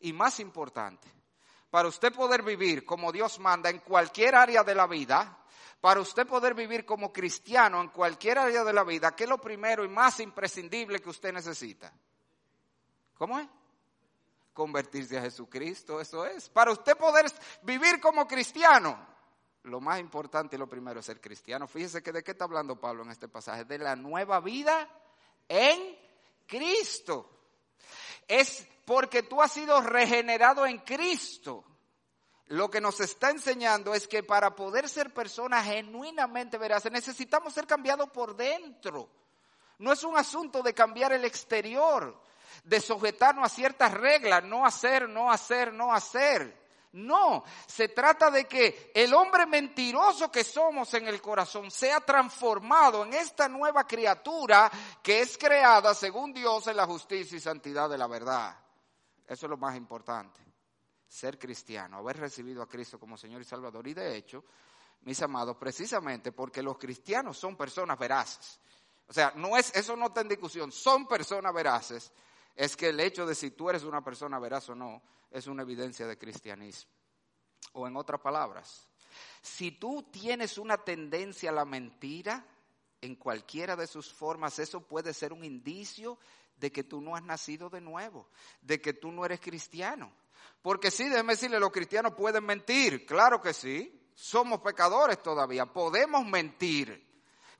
[0.01, 1.07] y más importante
[1.69, 5.37] para usted poder vivir como Dios manda en cualquier área de la vida,
[5.81, 9.37] para usted poder vivir como cristiano en cualquier área de la vida, ¿qué es lo
[9.37, 11.93] primero y más imprescindible que usted necesita?
[13.15, 13.47] ¿Cómo es?
[14.53, 16.49] Convertirse a Jesucristo, eso es.
[16.49, 17.25] Para usted poder
[17.61, 18.97] vivir como cristiano,
[19.63, 21.67] lo más importante y lo primero es ser cristiano.
[21.67, 24.89] Fíjese que de qué está hablando Pablo en este pasaje, de la nueva vida
[25.47, 25.95] en
[26.47, 27.36] Cristo.
[28.27, 31.63] Es porque tú has sido regenerado en Cristo.
[32.47, 37.67] Lo que nos está enseñando es que para poder ser personas genuinamente veraces necesitamos ser
[37.67, 39.09] cambiados por dentro.
[39.79, 42.17] No es un asunto de cambiar el exterior,
[42.63, 46.66] de sujetarnos a ciertas reglas, no hacer, no hacer, no hacer.
[46.97, 53.05] No, se trata de que el hombre mentiroso que somos en el corazón sea transformado
[53.05, 54.71] en esta nueva criatura
[55.03, 58.57] que es creada según Dios en la justicia y santidad de la verdad.
[59.27, 60.41] Eso es lo más importante.
[61.07, 63.87] ser cristiano, haber recibido a Cristo como Señor y Salvador.
[63.87, 64.43] Y de hecho,
[65.01, 68.59] mis amados, precisamente porque los cristianos son personas veraces.
[69.07, 72.11] O sea, no es, eso no está en discusión, son personas veraces.
[72.55, 75.63] Es que el hecho de si tú eres una persona veraz o no es una
[75.63, 76.91] evidencia de cristianismo.
[77.73, 78.87] O en otras palabras,
[79.41, 82.45] si tú tienes una tendencia a la mentira,
[83.01, 86.17] en cualquiera de sus formas, eso puede ser un indicio
[86.55, 88.27] de que tú no has nacido de nuevo,
[88.61, 90.11] de que tú no eres cristiano.
[90.61, 96.25] Porque sí, déjeme decirle, los cristianos pueden mentir, claro que sí, somos pecadores todavía, podemos
[96.25, 97.05] mentir,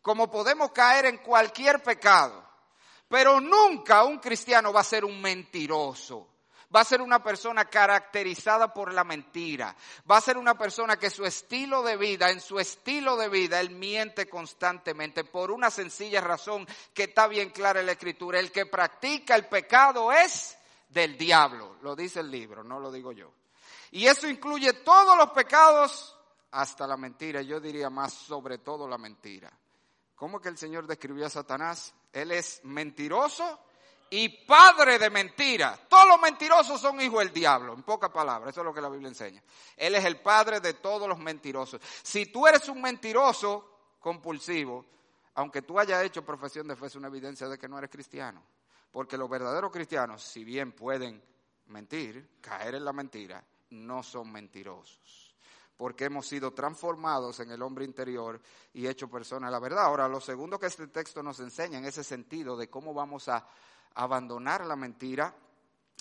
[0.02, 2.44] como podemos caer en cualquier pecado,
[3.08, 6.37] pero nunca un cristiano va a ser un mentiroso
[6.76, 9.76] va a ser una persona caracterizada por la mentira,
[10.10, 13.60] va a ser una persona que su estilo de vida, en su estilo de vida,
[13.60, 18.52] él miente constantemente por una sencilla razón que está bien clara en la escritura, el
[18.52, 20.58] que practica el pecado es
[20.90, 23.32] del diablo, lo dice el libro, no lo digo yo.
[23.92, 26.18] Y eso incluye todos los pecados
[26.52, 29.52] hasta la mentira, yo diría más sobre todo la mentira.
[30.16, 31.94] ¿Cómo que el Señor describió a Satanás?
[32.12, 33.60] Él es mentiroso
[34.10, 35.80] y padre de mentira.
[35.90, 38.90] Todos los mentirosos son hijos del diablo, en pocas palabras, eso es lo que la
[38.90, 39.42] Biblia enseña.
[39.76, 41.82] Él es el padre de todos los mentirosos.
[42.04, 44.86] Si tú eres un mentiroso compulsivo,
[45.36, 48.42] aunque tú hayas hecho profesión de fe, es una evidencia de que no eres cristiano.
[48.92, 51.22] Porque los verdaderos cristianos, si bien pueden
[51.68, 55.36] mentir, caer en la mentira, no son mentirosos.
[55.76, 58.42] Porque hemos sido transformados en el hombre interior
[58.74, 59.84] y hecho persona la verdad.
[59.84, 63.46] Ahora, lo segundo que este texto nos enseña en ese sentido de cómo vamos a
[63.98, 65.36] abandonar la mentira.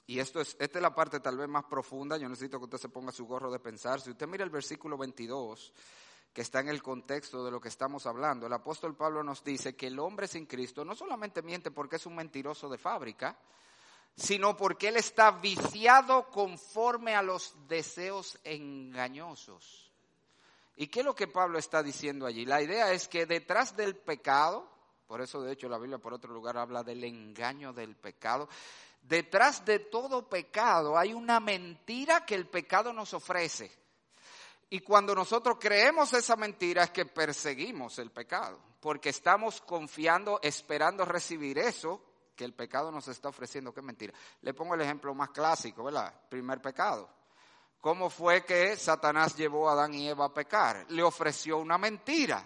[0.06, 2.16] Y esto es, esta es la parte tal vez más profunda.
[2.16, 4.00] Yo necesito que usted se ponga su gorro de pensar.
[4.00, 5.72] Si usted mira el versículo 22,
[6.32, 9.74] que está en el contexto de lo que estamos hablando, el apóstol Pablo nos dice
[9.74, 13.36] que el hombre sin Cristo no solamente miente porque es un mentiroso de fábrica,
[14.14, 19.90] sino porque él está viciado conforme a los deseos engañosos.
[20.76, 22.44] ¿Y qué es lo que Pablo está diciendo allí?
[22.44, 24.68] La idea es que detrás del pecado,
[25.06, 28.48] por eso, de hecho, la Biblia por otro lugar habla del engaño del pecado.
[29.02, 33.70] Detrás de todo pecado hay una mentira que el pecado nos ofrece.
[34.68, 41.04] Y cuando nosotros creemos esa mentira es que perseguimos el pecado, porque estamos confiando, esperando
[41.04, 42.02] recibir eso
[42.34, 43.72] que el pecado nos está ofreciendo.
[43.72, 44.12] ¿Qué mentira?
[44.42, 46.12] Le pongo el ejemplo más clásico, ¿verdad?
[46.28, 47.08] Primer pecado.
[47.80, 50.84] ¿Cómo fue que Satanás llevó a Adán y Eva a pecar?
[50.88, 52.44] Le ofreció una mentira.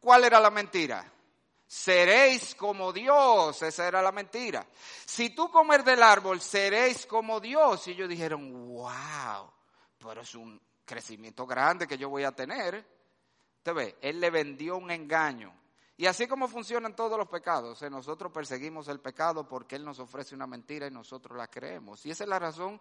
[0.00, 1.12] ¿Cuál era la mentira?
[1.66, 4.66] Seréis como Dios, esa era la mentira.
[5.04, 7.88] Si tú comer del árbol, seréis como Dios.
[7.88, 9.50] Y ellos dijeron, wow,
[9.98, 12.86] pero es un crecimiento grande que yo voy a tener.
[13.62, 15.52] Te ve, él le vendió un engaño.
[15.98, 17.88] Y así como funcionan todos los pecados, ¿eh?
[17.88, 22.04] nosotros perseguimos el pecado porque Él nos ofrece una mentira y nosotros la creemos.
[22.04, 22.78] Y esa es la razón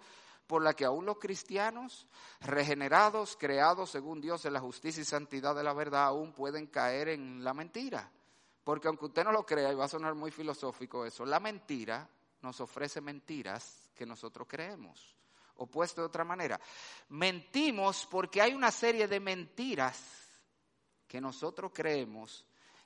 [0.48, 2.08] por la que aún los cristianos,
[2.42, 7.08] regenerados, creados según Dios en la justicia y santidad de la verdad, aún pueden caer
[7.08, 8.12] en la mentira.
[8.66, 12.10] Porque aunque usted no lo crea, y va a sonar muy filosófico eso, la mentira
[12.42, 15.16] nos ofrece mentiras que nosotros creemos.
[15.58, 16.60] O puesto de otra manera,
[17.10, 20.02] mentimos porque hay una serie de mentiras
[21.08, 22.44] que nosotros creemos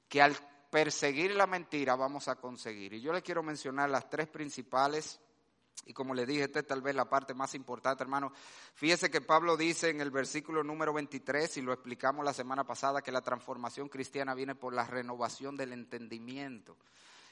[0.10, 0.36] que al
[0.70, 2.94] perseguir la mentira vamos a conseguir.
[2.94, 5.18] Y yo le quiero mencionar las tres principales
[5.86, 8.32] y como le dije, esta es tal vez la parte más importante, hermano.
[8.76, 13.02] Fíjese que Pablo dice en el versículo número 23, y lo explicamos la semana pasada,
[13.02, 16.78] que la transformación cristiana viene por la renovación del entendimiento.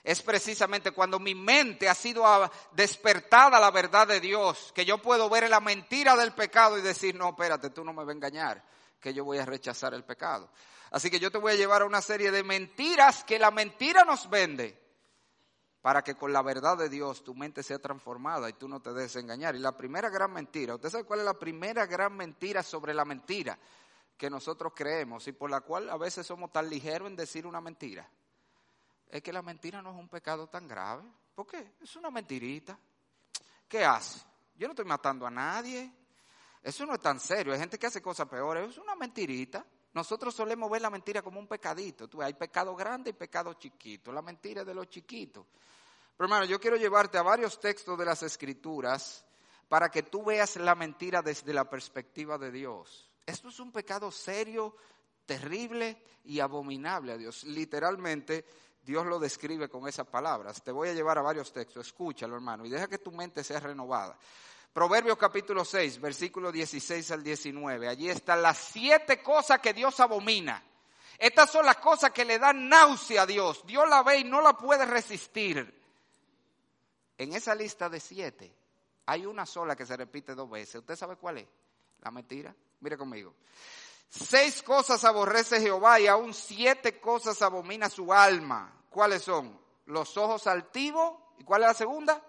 [0.03, 2.25] Es precisamente cuando mi mente ha sido
[2.71, 7.13] despertada la verdad de Dios, que yo puedo ver la mentira del pecado y decir,
[7.15, 8.63] no, espérate, tú no me vas a engañar,
[8.99, 10.49] que yo voy a rechazar el pecado.
[10.91, 14.05] Así que yo te voy a llevar a una serie de mentiras que la mentira
[14.05, 14.86] nos vende
[15.87, 18.91] para que con la verdad de Dios tu mente sea transformada y tú no te
[18.91, 19.55] dejes engañar.
[19.55, 23.05] Y la primera gran mentira, ¿usted sabe cuál es la primera gran mentira sobre la
[23.05, 23.57] mentira
[24.17, 27.61] que nosotros creemos y por la cual a veces somos tan ligeros en decir una
[27.61, 28.05] mentira?
[29.07, 31.03] Es que la mentira no es un pecado tan grave.
[31.33, 31.75] ¿Por qué?
[31.79, 32.77] Es una mentirita.
[33.65, 34.19] ¿Qué hace?
[34.55, 35.89] Yo no estoy matando a nadie.
[36.63, 37.53] Eso no es tan serio.
[37.53, 38.71] Hay gente que hace cosas peores.
[38.71, 39.65] Es una mentirita.
[39.93, 42.09] Nosotros solemos ver la mentira como un pecadito.
[42.09, 44.11] Tú, hay pecado grande y pecado chiquito.
[44.11, 45.45] La mentira es de los chiquitos.
[46.17, 49.23] Pero hermano, yo quiero llevarte a varios textos de las Escrituras
[49.67, 53.11] para que tú veas la mentira desde la perspectiva de Dios.
[53.23, 54.75] Esto es un pecado serio,
[55.27, 57.43] terrible y abominable a Dios.
[57.43, 58.45] Literalmente,
[58.81, 60.63] Dios lo describe con esas palabras.
[60.63, 61.85] Te voy a llevar a varios textos.
[61.85, 64.17] Escúchalo, hermano, y deja que tu mente sea renovada.
[64.73, 67.87] Proverbios capítulo 6, versículo 16 al 19.
[67.89, 70.63] Allí están las siete cosas que Dios abomina.
[71.19, 73.63] Estas son las cosas que le dan náusea a Dios.
[73.67, 75.77] Dios la ve y no la puede resistir.
[77.17, 78.53] En esa lista de siete
[79.07, 80.75] Hay una sola que se repite dos veces.
[80.75, 81.47] ¿Usted sabe cuál es?
[82.01, 82.53] La mentira.
[82.81, 83.33] Mire conmigo.
[84.09, 88.83] Seis cosas aborrece Jehová y aún siete cosas abomina su alma.
[88.89, 89.59] ¿Cuáles son?
[89.85, 91.13] Los ojos altivos.
[91.39, 92.21] ¿Y cuál es la segunda?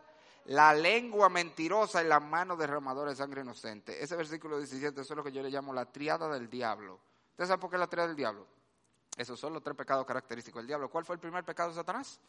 [0.47, 4.03] La lengua mentirosa y la mano derramadora de sangre inocente.
[4.03, 7.01] Ese versículo 17, eso es lo que yo le llamo la triada del diablo.
[7.33, 8.47] ¿Usted sabe por qué la triada del diablo?
[9.17, 10.89] Esos son los tres pecados característicos del diablo.
[10.91, 12.21] ¿Cuál fue el primer pecado de Satanás?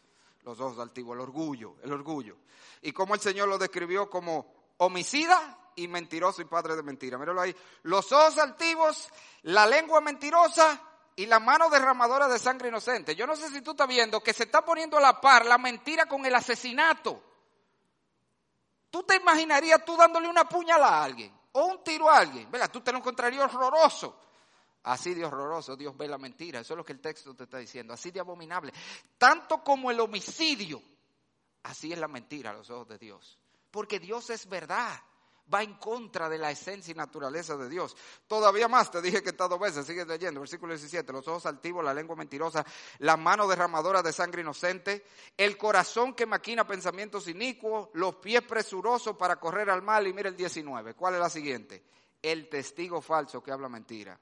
[0.49, 2.37] Los ojos altivos, el orgullo, el orgullo.
[2.81, 7.19] Y cómo el Señor lo describió como homicida y mentiroso y padre de mentira.
[7.19, 7.55] Míralo ahí.
[7.83, 9.09] Los ojos altivos,
[9.43, 10.81] la lengua mentirosa
[11.15, 13.15] y la mano derramadora de sangre inocente.
[13.15, 15.59] Yo no sé si tú estás viendo que se está poniendo a la par la
[15.59, 17.21] mentira con el asesinato.
[18.89, 22.49] ¿Tú te imaginarías tú dándole una puñalada a alguien o un tiro a alguien?
[22.49, 22.71] ¿Verdad?
[22.71, 24.19] Tú te lo encontrarías horroroso.
[24.83, 26.59] Así de horroroso Dios ve la mentira.
[26.59, 27.93] Eso es lo que el texto te está diciendo.
[27.93, 28.73] Así de abominable.
[29.17, 30.81] Tanto como el homicidio.
[31.63, 33.37] Así es la mentira a los ojos de Dios.
[33.71, 34.99] Porque Dios es verdad
[35.51, 37.95] va en contra de la esencia y naturaleza de Dios.
[38.27, 41.83] Todavía más, te dije que está dos veces, sigue leyendo, versículo 17, los ojos altivos,
[41.83, 42.65] la lengua mentirosa,
[42.99, 45.05] la mano derramadora de sangre inocente,
[45.35, 50.29] el corazón que maquina pensamientos inicuos, los pies presurosos para correr al mal, y mira
[50.29, 51.83] el 19, ¿cuál es la siguiente?
[52.21, 54.19] El testigo falso que habla mentira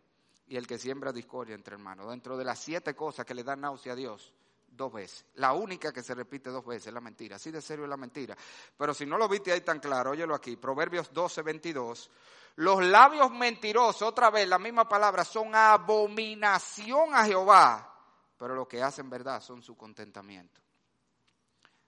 [0.48, 2.10] y el que siembra discordia entre hermanos.
[2.10, 4.34] Dentro de las siete cosas que le dan náusea a Dios,
[4.68, 5.26] dos veces.
[5.36, 7.36] La única que se repite dos veces es la mentira.
[7.36, 8.36] Así de serio es la mentira.
[8.78, 10.56] Pero si no lo viste ahí tan claro, óyelo aquí.
[10.56, 12.10] Proverbios 12, 22.
[12.58, 17.94] Los labios mentirosos, otra vez la misma palabra, son abominación a Jehová.
[18.38, 20.62] Pero lo que hacen verdad son su contentamiento.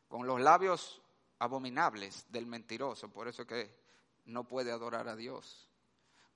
[0.07, 1.01] Con los labios
[1.39, 3.71] abominables del mentiroso, por eso que
[4.25, 5.68] no puede adorar a Dios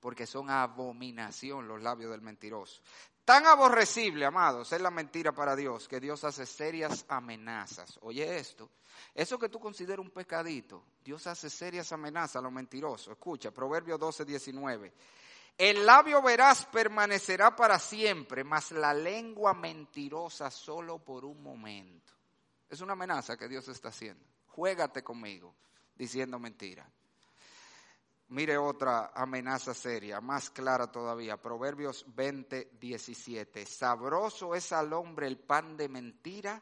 [0.04, 2.82] porque son abominación los labios del mentiroso.
[3.24, 7.98] Tan aborrecible, amados, es la mentira para Dios, que Dios hace serias amenazas.
[8.02, 8.68] Oye esto,
[9.14, 13.14] eso que tú consideras un pecadito, Dios hace serias amenazas a los mentirosos.
[13.14, 14.92] Escucha, Proverbio 12, 19.
[15.56, 22.12] El labio veraz permanecerá para siempre, mas la lengua mentirosa solo por un momento.
[22.68, 24.22] Es una amenaza que Dios está haciendo.
[24.48, 25.54] Juégate conmigo
[25.96, 26.86] diciendo mentira.
[28.34, 33.64] Mire otra amenaza seria, más clara todavía, Proverbios 20, 17.
[33.64, 36.60] Sabroso es al hombre el pan de mentira,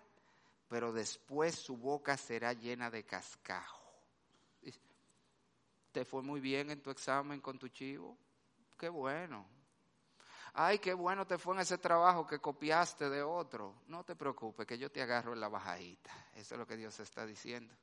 [0.68, 3.90] pero después su boca será llena de cascajo.
[5.92, 8.18] ¿Te fue muy bien en tu examen con tu chivo?
[8.78, 9.46] Qué bueno.
[10.52, 13.76] Ay, qué bueno te fue en ese trabajo que copiaste de otro.
[13.86, 16.10] No te preocupes, que yo te agarro en la bajadita.
[16.34, 17.74] Eso es lo que Dios está diciendo.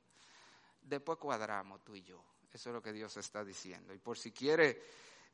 [0.80, 2.22] Después cuadramos tú y yo.
[2.52, 3.94] Eso es lo que Dios está diciendo.
[3.94, 4.82] Y por si quiere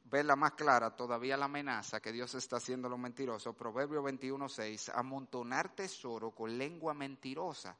[0.04, 5.74] verla más clara, todavía la amenaza que Dios está haciendo los mentirosos, Proverbio 21.6, amontonar
[5.74, 7.76] tesoro con lengua mentirosa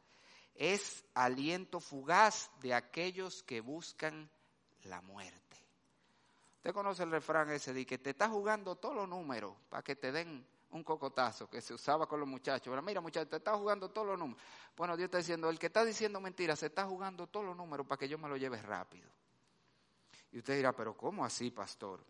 [0.58, 4.28] es aliento fugaz de aquellos que buscan
[4.84, 5.56] la muerte.
[6.56, 9.96] Usted conoce el refrán ese de que te está jugando todos los números para que
[9.96, 12.68] te den un cocotazo que se usaba con los muchachos.
[12.70, 14.42] Pero mira, muchachos, te está jugando todos los números.
[14.76, 17.86] Bueno, Dios está diciendo, el que está diciendo mentiras se está jugando todos los números
[17.86, 19.08] para que yo me lo lleve rápido.
[20.36, 22.04] Y usted dirá, pero ¿cómo así, pastor?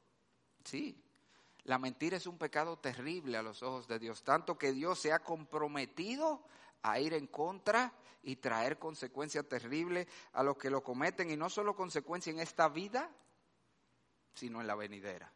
[0.65, 1.01] Sí,
[1.63, 5.13] la mentira es un pecado terrible a los ojos de Dios, tanto que Dios se
[5.13, 6.43] ha comprometido
[6.83, 7.93] a ir en contra
[8.25, 12.69] y traer consecuencias terribles a los que lo cometen, y no solo consecuencias en esta
[12.69, 13.09] vida,
[14.35, 15.33] sino en la venidera.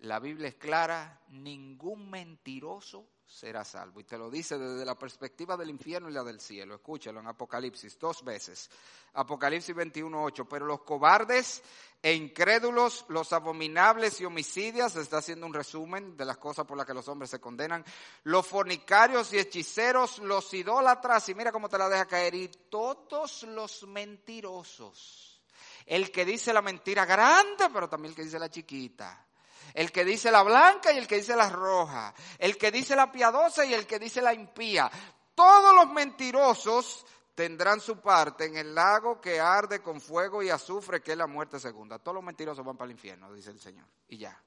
[0.00, 4.00] La Biblia es clara, ningún mentiroso será salvo.
[4.00, 6.74] Y te lo dice desde la perspectiva del infierno y la del cielo.
[6.74, 8.70] Escúchalo en Apocalipsis dos veces.
[9.12, 10.46] Apocalipsis 21.8.
[10.48, 11.62] Pero los cobardes
[12.02, 16.86] e incrédulos, los abominables y homicidios, está haciendo un resumen de las cosas por las
[16.86, 17.84] que los hombres se condenan,
[18.24, 23.42] los fornicarios y hechiceros, los idólatras, y mira cómo te la deja caer, y todos
[23.42, 25.42] los mentirosos.
[25.84, 29.26] El que dice la mentira grande, pero también el que dice la chiquita
[29.74, 33.10] el que dice la blanca y el que dice la roja, el que dice la
[33.10, 34.90] piadosa y el que dice la impía.
[35.34, 41.00] Todos los mentirosos tendrán su parte en el lago que arde con fuego y azufre,
[41.00, 41.98] que es la muerte segunda.
[41.98, 43.86] Todos los mentirosos van para el infierno, dice el Señor.
[44.08, 44.42] Y ya.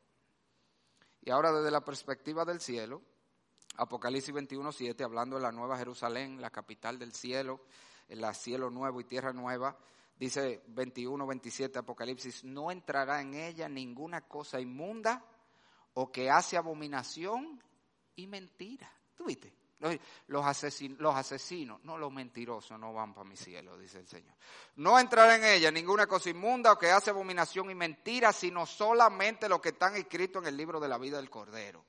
[1.22, 3.02] Y ahora desde la perspectiva del cielo,
[3.78, 7.62] Apocalipsis 21.7, hablando de la nueva Jerusalén, la capital del cielo,
[8.08, 9.76] el cielo nuevo y tierra nueva,
[10.18, 15.24] dice 21, 27 Apocalipsis, no entrará en ella ninguna cosa inmunda
[15.94, 17.62] o que hace abominación
[18.16, 18.92] y mentira.
[19.16, 19.54] ¿Tú viste?
[19.80, 19.98] Los,
[20.28, 24.34] los asesinos, no los mentirosos, no van para mi cielo, dice el Señor.
[24.78, 29.50] No entrará en ella ninguna cosa inmunda o que hace abominación y mentira, sino solamente
[29.50, 31.84] lo que están escritos en el libro de la vida del Cordero.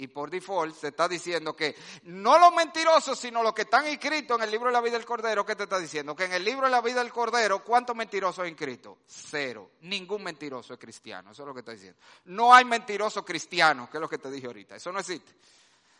[0.00, 4.38] Y por default se está diciendo que no los mentirosos, sino los que están inscritos
[4.38, 6.16] en el libro de la vida del Cordero, ¿qué te está diciendo?
[6.16, 8.96] Que en el libro de la vida del Cordero, ¿cuántos mentirosos hay inscritos?
[9.06, 9.72] Cero.
[9.82, 11.32] Ningún mentiroso es cristiano.
[11.32, 12.00] Eso es lo que está diciendo.
[12.24, 14.76] No hay mentiroso cristiano, que es lo que te dije ahorita.
[14.76, 15.34] Eso no existe.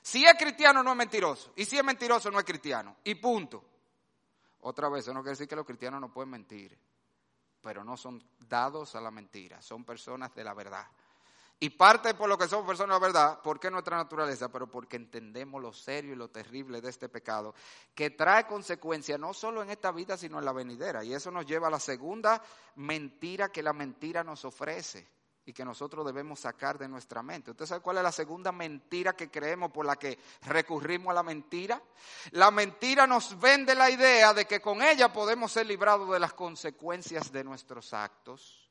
[0.01, 1.53] Si es cristiano, no es mentiroso.
[1.57, 2.97] Y si es mentiroso, no es cristiano.
[3.05, 3.63] Y punto.
[4.61, 6.75] Otra vez, eso no quiere decir que los cristianos no pueden mentir.
[7.61, 9.61] Pero no son dados a la mentira.
[9.61, 10.87] Son personas de la verdad.
[11.63, 15.75] Y parte por lo que somos personas verdad, porque nuestra naturaleza, pero porque entendemos lo
[15.75, 17.55] serio y lo terrible de este pecado,
[17.95, 21.05] que trae consecuencias no solo en esta vida, sino en la venidera.
[21.05, 22.43] Y eso nos lleva a la segunda
[22.77, 25.07] mentira que la mentira nos ofrece
[25.45, 27.51] y que nosotros debemos sacar de nuestra mente.
[27.51, 31.23] ¿Usted sabe cuál es la segunda mentira que creemos por la que recurrimos a la
[31.23, 31.83] mentira?
[32.31, 36.33] La mentira nos vende la idea de que con ella podemos ser librados de las
[36.33, 38.70] consecuencias de nuestros actos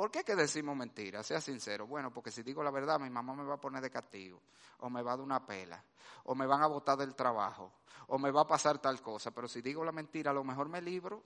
[0.00, 1.26] ¿Por qué decimos mentiras?
[1.26, 1.86] Sea sincero.
[1.86, 4.40] Bueno, porque si digo la verdad, mi mamá me va a poner de castigo,
[4.78, 5.84] o me va a dar una pela,
[6.24, 7.70] o me van a botar del trabajo,
[8.06, 9.30] o me va a pasar tal cosa.
[9.30, 11.22] Pero si digo la mentira, a lo mejor me libro.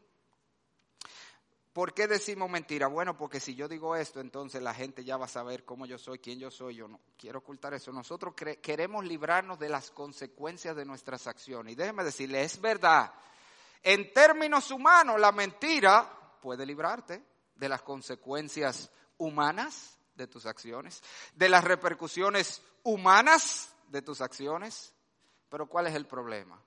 [1.72, 2.89] ¿Por qué decimos mentira?
[2.89, 5.97] Bueno, porque si yo digo esto, entonces la gente ya va a saber cómo yo
[5.97, 6.75] soy, quién yo soy.
[6.75, 7.93] Yo no quiero ocultar eso.
[7.93, 11.75] Nosotros queremos librarnos de las consecuencias de nuestras acciones.
[11.75, 13.14] Y déjeme decirle, es verdad.
[13.85, 16.11] En términos humanos, la mentira
[16.43, 21.02] puede librarte de las consecuencias humanas de tus acciones,
[21.34, 24.94] de las repercusiones humanas de tus acciones.
[25.48, 26.61] Pero ¿cuál es el problema?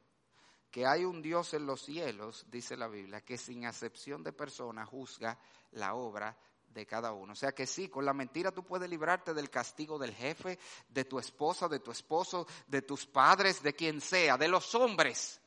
[0.72, 4.86] Que hay un Dios en los cielos, dice la Biblia, que sin acepción de persona
[4.86, 5.40] juzga
[5.72, 6.38] la obra
[6.70, 7.34] de cada uno.
[7.34, 10.60] O sea que sí, con la mentira tú puedes librarte del castigo del jefe,
[10.90, 15.42] de tu esposa, de tu esposo, de tus padres, de quien sea, de los hombres.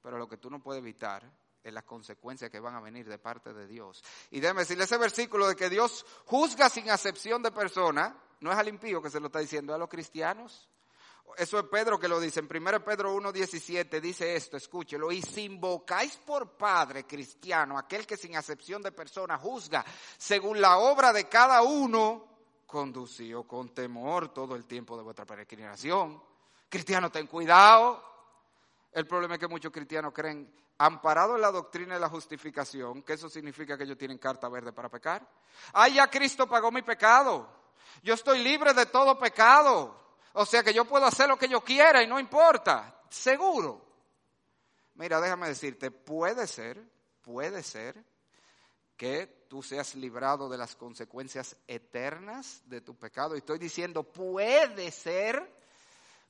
[0.00, 1.30] Pero lo que tú no puedes evitar
[1.66, 4.02] en las consecuencias que van a venir de parte de Dios.
[4.30, 8.56] Y déjeme decirle ese versículo de que Dios juzga sin acepción de persona, no es
[8.56, 10.68] al impío que se lo está diciendo, a los cristianos.
[11.36, 12.38] Eso es Pedro que lo dice.
[12.38, 15.10] En 1 Pedro 1.17 dice esto, escúchelo.
[15.10, 19.84] Y si invocáis por Padre cristiano, aquel que sin acepción de persona juzga
[20.16, 22.28] según la obra de cada uno,
[22.64, 26.22] conducido con temor todo el tiempo de vuestra peregrinación.
[26.68, 28.02] Cristiano, ten cuidado.
[28.92, 30.48] El problema es que muchos cristianos creen
[30.78, 34.72] amparado en la doctrina de la justificación, que eso significa que ellos tienen carta verde
[34.72, 35.26] para pecar.
[35.72, 37.48] Ah, ya Cristo pagó mi pecado.
[38.02, 40.06] Yo estoy libre de todo pecado.
[40.34, 43.00] O sea que yo puedo hacer lo que yo quiera y no importa.
[43.08, 43.86] Seguro.
[44.94, 46.82] Mira, déjame decirte, puede ser,
[47.22, 48.04] puede ser
[48.96, 53.34] que tú seas librado de las consecuencias eternas de tu pecado.
[53.34, 55.55] Y estoy diciendo, puede ser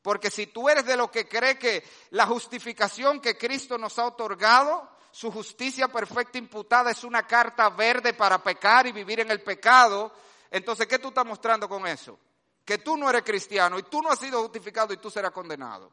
[0.06, 4.06] porque si tú eres de lo que cree que la justificación que Cristo nos ha
[4.06, 9.42] otorgado, su justicia perfecta imputada es una carta verde para pecar y vivir en el
[9.42, 10.12] pecado,
[10.48, 12.20] entonces ¿qué tú estás mostrando con eso?
[12.64, 15.90] Que tú no eres cristiano y tú no has sido justificado y tú serás condenado.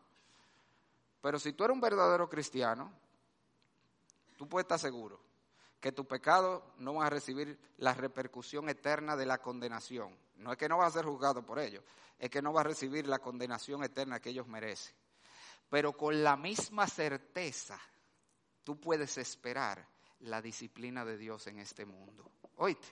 [1.20, 2.94] Pero si tú eres un verdadero cristiano,
[4.38, 5.20] tú puedes estar seguro
[5.80, 10.16] que tu pecado no va a recibir la repercusión eterna de la condenación.
[10.44, 11.84] No es que no va a ser juzgado por ello,
[12.20, 14.96] es que no va a recibir la condenación eterna que ellos merecen.
[15.70, 17.80] Pero con la misma certeza,
[18.64, 19.88] tú puedes esperar
[20.20, 22.32] la disciplina de Dios en este mundo.
[22.58, 22.88] Oíste.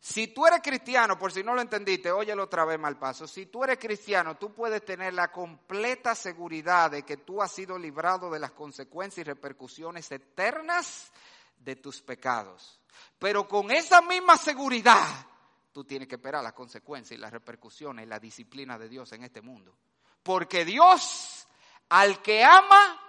[0.00, 3.26] Si tú eres cristiano, por si no lo entendiste, óyelo otra vez mal paso.
[3.26, 7.78] Si tú eres cristiano, tú puedes tener la completa seguridad de que tú has sido
[7.78, 11.10] librado de las consecuencias y repercusiones eternas
[11.56, 12.78] de tus pecados.
[13.18, 15.26] Pero con esa misma seguridad,
[15.74, 19.24] tú tienes que esperar las consecuencias y las repercusiones y la disciplina de Dios en
[19.24, 19.76] este mundo.
[20.22, 21.48] Porque Dios,
[21.88, 23.00] al que ama,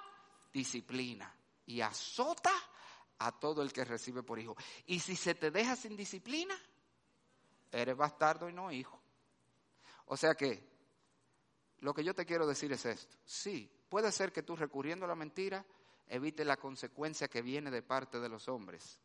[0.51, 1.31] disciplina
[1.67, 2.51] y azota
[3.19, 4.57] a todo el que recibe por hijo.
[4.87, 6.59] Y si se te deja sin disciplina,
[7.71, 8.99] eres bastardo y no hijo.
[10.07, 10.67] O sea que
[11.81, 13.15] lo que yo te quiero decir es esto.
[13.25, 15.63] Sí, puede ser que tú recurriendo a la mentira
[16.07, 18.99] evite la consecuencia que viene de parte de los hombres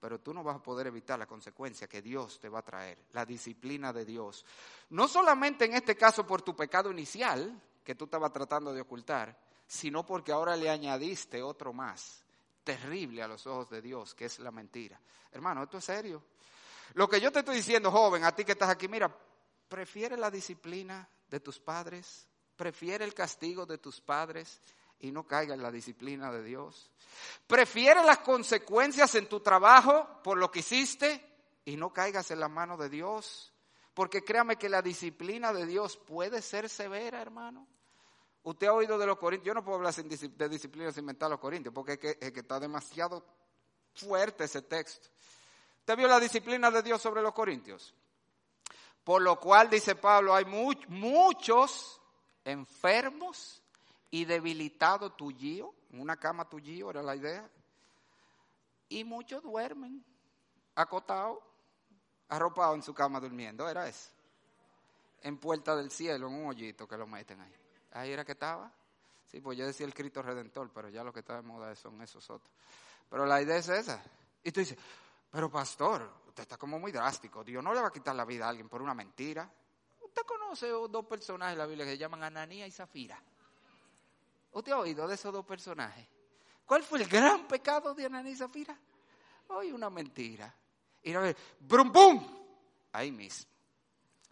[0.00, 2.98] pero tú no vas a poder evitar la consecuencia que Dios te va a traer,
[3.12, 4.44] la disciplina de Dios.
[4.90, 9.38] No solamente en este caso por tu pecado inicial, que tú estabas tratando de ocultar,
[9.66, 12.24] sino porque ahora le añadiste otro más,
[12.64, 15.00] terrible a los ojos de Dios, que es la mentira.
[15.32, 16.24] Hermano, esto es serio.
[16.94, 19.14] Lo que yo te estoy diciendo, joven, a ti que estás aquí, mira,
[19.68, 22.26] prefiere la disciplina de tus padres,
[22.56, 24.60] prefiere el castigo de tus padres
[25.00, 26.90] y no caiga en la disciplina de Dios.
[27.46, 31.24] Prefiere las consecuencias en tu trabajo por lo que hiciste
[31.64, 33.52] y no caigas en la mano de Dios.
[33.94, 37.66] Porque créame que la disciplina de Dios puede ser severa, hermano.
[38.42, 41.30] Usted ha oído de los corintios, yo no puedo hablar de disciplina sin mentar a
[41.30, 43.24] los corintios, porque es que, es que está demasiado
[43.94, 45.08] fuerte ese texto.
[45.80, 47.94] ¿Usted vio la disciplina de Dios sobre los corintios?
[49.04, 52.00] Por lo cual, dice Pablo, hay muchos
[52.44, 53.60] enfermos
[54.10, 57.48] y debilitados tuyo, en una cama tuyo, era la idea.
[58.88, 60.04] Y muchos duermen
[60.74, 61.38] acotados,
[62.28, 64.10] arropados en su cama durmiendo, era eso.
[65.22, 67.54] En puerta del cielo, en un hoyito que lo meten ahí.
[67.92, 68.72] Ahí era que estaba.
[69.26, 72.00] Sí, pues yo decía el Cristo Redentor, pero ya lo que está de moda son
[72.02, 72.52] esos otros.
[73.08, 74.02] Pero la idea es esa.
[74.42, 74.76] Y tú dices,
[75.30, 77.44] pero pastor, usted está como muy drástico.
[77.44, 79.48] Dios no le va a quitar la vida a alguien por una mentira.
[80.00, 83.22] Usted conoce dos personajes en la Biblia que se llaman Ananía y Zafira.
[84.52, 86.06] ¿Usted ha oído de esos dos personajes?
[86.66, 88.78] ¿Cuál fue el gran pecado de Ananía y Zafira?
[89.48, 90.54] Hoy una mentira.
[91.02, 92.24] Y a ver, brum, bum,
[92.92, 93.50] ahí mismo.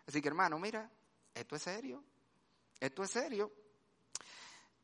[0.07, 0.91] Así que hermano, mira,
[1.35, 2.03] esto es serio.
[2.81, 3.53] Esto es serio.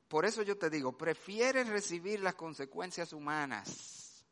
[0.08, 4.24] Por eso yo te digo, prefieres recibir las consecuencias humanas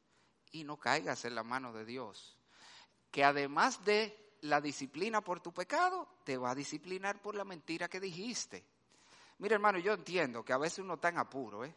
[0.53, 2.37] y no caigas en la mano de Dios,
[3.11, 7.89] que además de la disciplina por tu pecado, te va a disciplinar por la mentira
[7.89, 8.65] que dijiste.
[9.43, 11.75] Mira, hermano, yo entiendo que a veces uno está en apuro, ¿eh?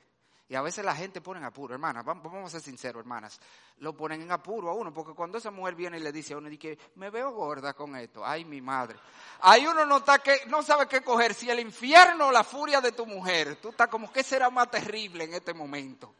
[0.47, 3.39] Y a veces la gente pone en apuro, hermanas, vamos a ser sinceros, hermanas,
[3.79, 6.37] lo ponen en apuro a uno, porque cuando esa mujer viene y le dice a
[6.37, 8.99] uno, que me veo gorda con esto, ay mi madre,
[9.39, 12.81] ahí uno no, está que, no sabe qué coger, si el infierno o la furia
[12.81, 16.13] de tu mujer, tú estás como, ¿qué será más terrible en este momento?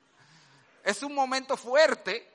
[0.84, 2.28] Es un momento fuerte.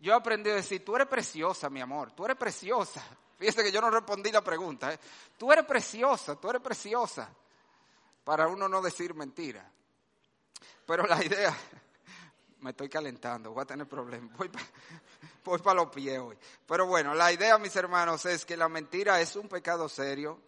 [0.00, 3.00] Yo aprendí a decir, tú eres preciosa, mi amor, tú eres preciosa.
[3.38, 4.98] Fíjese que yo no respondí la pregunta, ¿eh?
[5.38, 7.30] tú eres preciosa, tú eres preciosa,
[8.24, 9.70] para uno no decir mentira.
[10.86, 11.56] Pero la idea,
[12.60, 16.36] me estoy calentando, voy a tener problemas, voy para los pies hoy.
[16.66, 20.40] Pero bueno, la idea, mis hermanos, es que la mentira es un pecado serio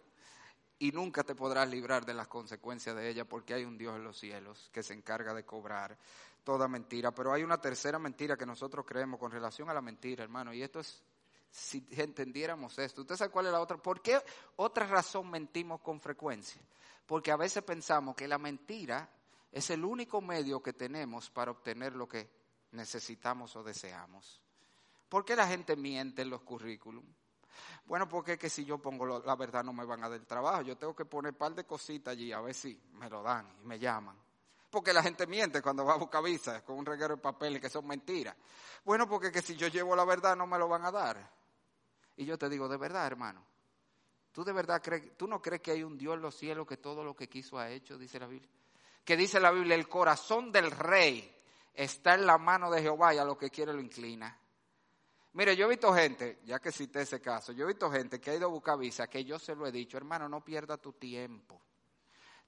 [0.79, 4.03] y nunca te podrás librar de las consecuencias de ella porque hay un Dios en
[4.03, 5.97] los cielos que se encarga de cobrar
[6.43, 7.11] toda mentira.
[7.11, 10.61] Pero hay una tercera mentira que nosotros creemos con relación a la mentira, hermano, y
[10.61, 11.01] esto es,
[11.49, 13.77] si entendiéramos esto, ¿usted sabe cuál es la otra?
[13.77, 14.19] ¿Por qué
[14.57, 16.61] otra razón mentimos con frecuencia?
[17.05, 19.09] Porque a veces pensamos que la mentira
[19.51, 22.29] es el único medio que tenemos para obtener lo que
[22.71, 24.41] necesitamos o deseamos.
[25.09, 27.05] ¿Por qué la gente miente en los currículum?
[27.85, 30.61] Bueno, porque que si yo pongo la verdad no me van a dar trabajo.
[30.61, 33.47] Yo tengo que poner un par de cositas allí a ver si me lo dan
[33.61, 34.17] y me llaman.
[34.69, 37.69] Porque la gente miente cuando va a buscar visa con un reguero de papeles que
[37.69, 38.35] son mentiras.
[38.83, 41.31] Bueno, porque que si yo llevo la verdad no me lo van a dar.
[42.15, 43.45] Y yo te digo, de verdad, hermano,
[44.33, 46.75] ¿tú de verdad crees, tú no crees que hay un Dios en los cielos que
[46.75, 48.49] todo lo que quiso ha hecho, dice la Biblia?
[49.03, 51.29] que dice la Biblia, el corazón del rey
[51.73, 54.37] está en la mano de Jehová y a lo que quiere lo inclina.
[55.33, 58.31] Mire, yo he visto gente, ya que cité ese caso, yo he visto gente que
[58.31, 60.93] ha ido a buscar visa, que yo se lo he dicho, hermano, no pierda tu
[60.93, 61.59] tiempo.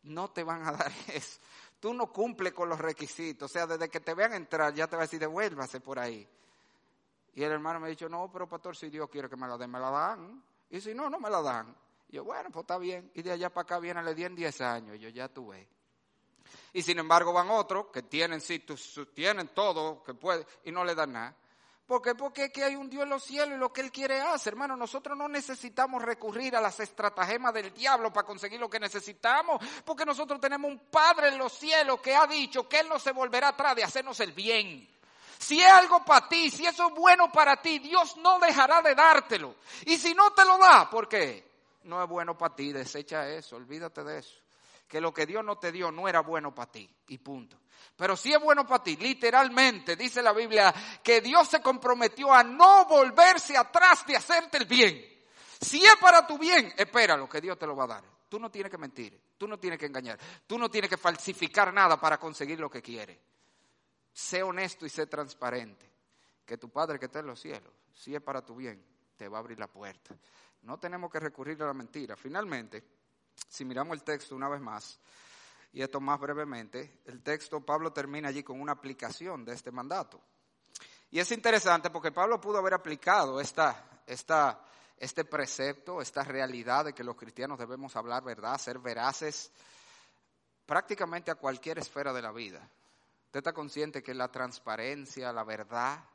[0.03, 1.39] No te van a dar eso.
[1.79, 3.49] Tú no cumples con los requisitos.
[3.49, 6.27] O sea, desde que te vean entrar, ya te va a decir, devuélvase por ahí.
[7.33, 9.57] Y el hermano me ha dicho, no, pero pastor, si Dios quiere que me la
[9.57, 10.43] den, me la dan.
[10.75, 11.73] Y si no, no me la dan.
[12.09, 13.09] Y yo, bueno, pues está bien.
[13.13, 14.97] Y de allá para acá viene, le di en 10 años.
[14.97, 15.65] Y yo, ya tuve.
[16.73, 18.65] Y sin embargo van otros que tienen, sí,
[19.13, 21.35] tienen todo, que puede, y no le dan nada.
[21.85, 22.13] ¿Por qué?
[22.13, 24.75] Porque que hay un Dios en los cielos y lo que Él quiere hacer, hermano.
[24.75, 30.03] Nosotros no necesitamos recurrir a las estratagemas del diablo para conseguir lo que necesitamos, porque
[30.03, 33.49] nosotros tenemos un Padre en los cielos que ha dicho que Él no se volverá
[33.49, 34.89] atrás de hacernos el bien.
[35.37, 38.95] Si es algo para ti, si eso es bueno para ti, Dios no dejará de
[38.95, 39.55] dártelo.
[39.85, 41.45] Y si no te lo da, ¿por qué?
[41.83, 44.45] No es bueno para ti, desecha eso, olvídate de eso
[44.87, 47.59] que lo que Dios no te dio no era bueno para ti, y punto.
[47.95, 50.73] Pero si es bueno para ti, literalmente, dice la Biblia,
[51.03, 55.03] que Dios se comprometió a no volverse atrás de hacerte el bien.
[55.61, 58.03] Si es para tu bien, espéralo, que Dios te lo va a dar.
[58.27, 61.73] Tú no tienes que mentir, tú no tienes que engañar, tú no tienes que falsificar
[61.73, 63.17] nada para conseguir lo que quieres.
[64.15, 65.91] Sé honesto y sé transparente.
[66.45, 68.81] Que tu Padre que está en los cielos, si es para tu bien,
[69.17, 70.15] te va a abrir la puerta.
[70.61, 72.15] No tenemos que recurrir a la mentira.
[72.15, 72.83] Finalmente,
[73.49, 74.99] si miramos el texto una vez más,
[75.73, 80.21] y esto más brevemente, el texto Pablo termina allí con una aplicación de este mandato.
[81.11, 84.63] Y es interesante porque Pablo pudo haber aplicado esta, esta,
[84.97, 89.51] este precepto, esta realidad de que los cristianos debemos hablar verdad, ser veraces,
[90.65, 92.65] prácticamente a cualquier esfera de la vida.
[93.35, 96.05] Usted está consciente que la transparencia, la verdad,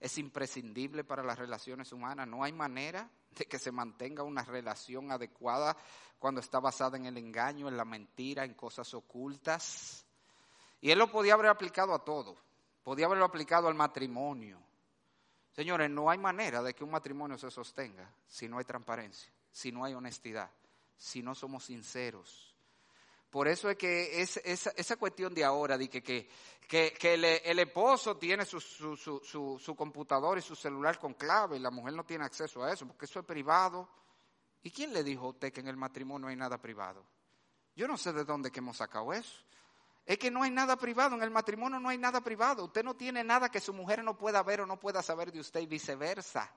[0.00, 2.26] es imprescindible para las relaciones humanas.
[2.26, 3.06] No hay manera
[3.36, 5.76] de que se mantenga una relación adecuada
[6.18, 10.06] cuando está basada en el engaño, en la mentira, en cosas ocultas.
[10.80, 12.34] Y él lo podía haber aplicado a todo.
[12.82, 14.58] Podía haberlo aplicado al matrimonio.
[15.52, 19.70] Señores, no hay manera de que un matrimonio se sostenga si no hay transparencia, si
[19.70, 20.50] no hay honestidad,
[20.96, 22.49] si no somos sinceros.
[23.30, 28.60] Por eso es que esa, cuestión de ahora, de que, que, el, esposo tiene su,
[28.60, 32.62] su, su, su, computador y su celular con clave y la mujer no tiene acceso
[32.64, 33.88] a eso, porque eso es privado,
[34.62, 37.04] ¿Y quién le dijo a usted que en el matrimonio hay nada privado?
[37.74, 39.42] Yo no sé de dónde que hemos sacado eso.
[40.04, 42.64] Es que no hay nada privado, en el matrimonio no hay nada privado.
[42.64, 45.40] Usted no tiene nada que su mujer no pueda ver o no pueda saber de
[45.40, 46.52] usted y viceversa.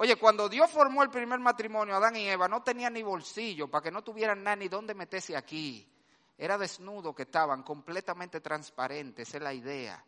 [0.00, 3.82] Oye, cuando Dios formó el primer matrimonio, Adán y Eva, no tenían ni bolsillo para
[3.82, 5.92] que no tuvieran nada ni dónde meterse aquí.
[6.36, 10.04] Era desnudo que estaban, completamente transparentes, es la idea.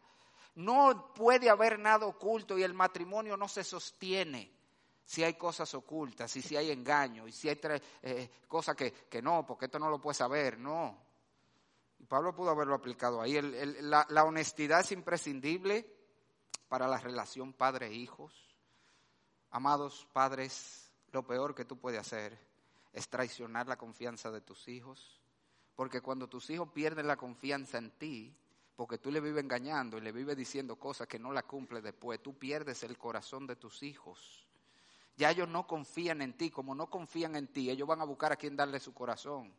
[0.54, 4.52] No puede haber nada oculto y el matrimonio no se sostiene
[5.04, 7.58] si hay cosas ocultas y si hay engaño y si hay
[8.02, 10.96] eh, cosas que, que, no, porque esto no lo puede saber, no.
[12.06, 13.40] Pablo pudo haberlo aplicado ahí.
[13.42, 15.84] la, la honestidad es imprescindible
[16.68, 18.49] para la relación padre-hijos.
[19.50, 22.38] Amados padres, lo peor que tú puedes hacer
[22.92, 25.20] es traicionar la confianza de tus hijos,
[25.74, 28.34] porque cuando tus hijos pierden la confianza en ti,
[28.76, 32.22] porque tú le vives engañando y le vives diciendo cosas que no la cumple después,
[32.22, 34.46] tú pierdes el corazón de tus hijos.
[35.16, 38.32] Ya ellos no confían en ti, como no confían en ti, ellos van a buscar
[38.32, 39.52] a quien darle su corazón.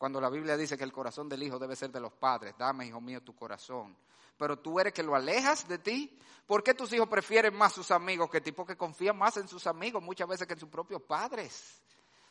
[0.00, 2.86] Cuando la Biblia dice que el corazón del hijo debe ser de los padres, dame,
[2.86, 3.94] hijo mío, tu corazón.
[4.38, 6.18] Pero tú eres que lo alejas de ti.
[6.46, 8.50] ¿Por qué tus hijos prefieren más sus amigos que ti?
[8.50, 11.82] Porque confían más en sus amigos muchas veces que en sus propios padres.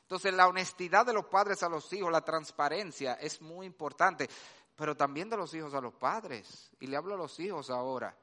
[0.01, 4.27] Entonces la honestidad de los padres a los hijos, la transparencia es muy importante,
[4.75, 6.71] pero también de los hijos a los padres.
[6.79, 8.17] Y le hablo a los hijos ahora.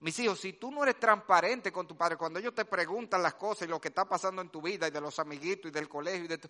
[0.00, 3.34] Mis hijos, si tú no eres transparente con tu padre, cuando ellos te preguntan las
[3.34, 5.88] cosas y lo que está pasando en tu vida y de los amiguitos y del
[5.88, 6.40] colegio, y de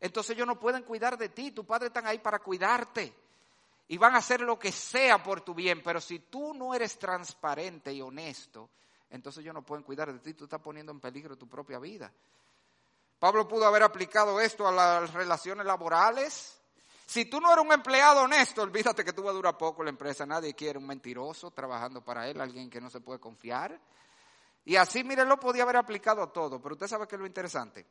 [0.00, 3.12] entonces ellos no pueden cuidar de ti, tu padre están ahí para cuidarte.
[3.90, 6.98] Y van a hacer lo que sea por tu bien, pero si tú no eres
[6.98, 8.68] transparente y honesto,
[9.08, 12.12] entonces ellos no pueden cuidar de ti, tú estás poniendo en peligro tu propia vida.
[13.18, 16.57] Pablo pudo haber aplicado esto a las relaciones laborales,
[17.08, 19.88] si tú no eres un empleado honesto, olvídate que tú vas a durar poco la
[19.88, 20.26] empresa.
[20.26, 23.80] Nadie quiere un mentiroso trabajando para él, alguien que no se puede confiar.
[24.66, 27.26] Y así, mire, lo podía haber aplicado a todo, pero usted sabe que es lo
[27.26, 27.86] interesante.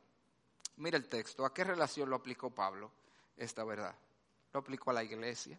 [0.76, 2.92] Mire el texto, ¿a qué relación lo aplicó Pablo
[3.36, 3.92] esta verdad?
[4.52, 5.58] Lo aplicó a la iglesia.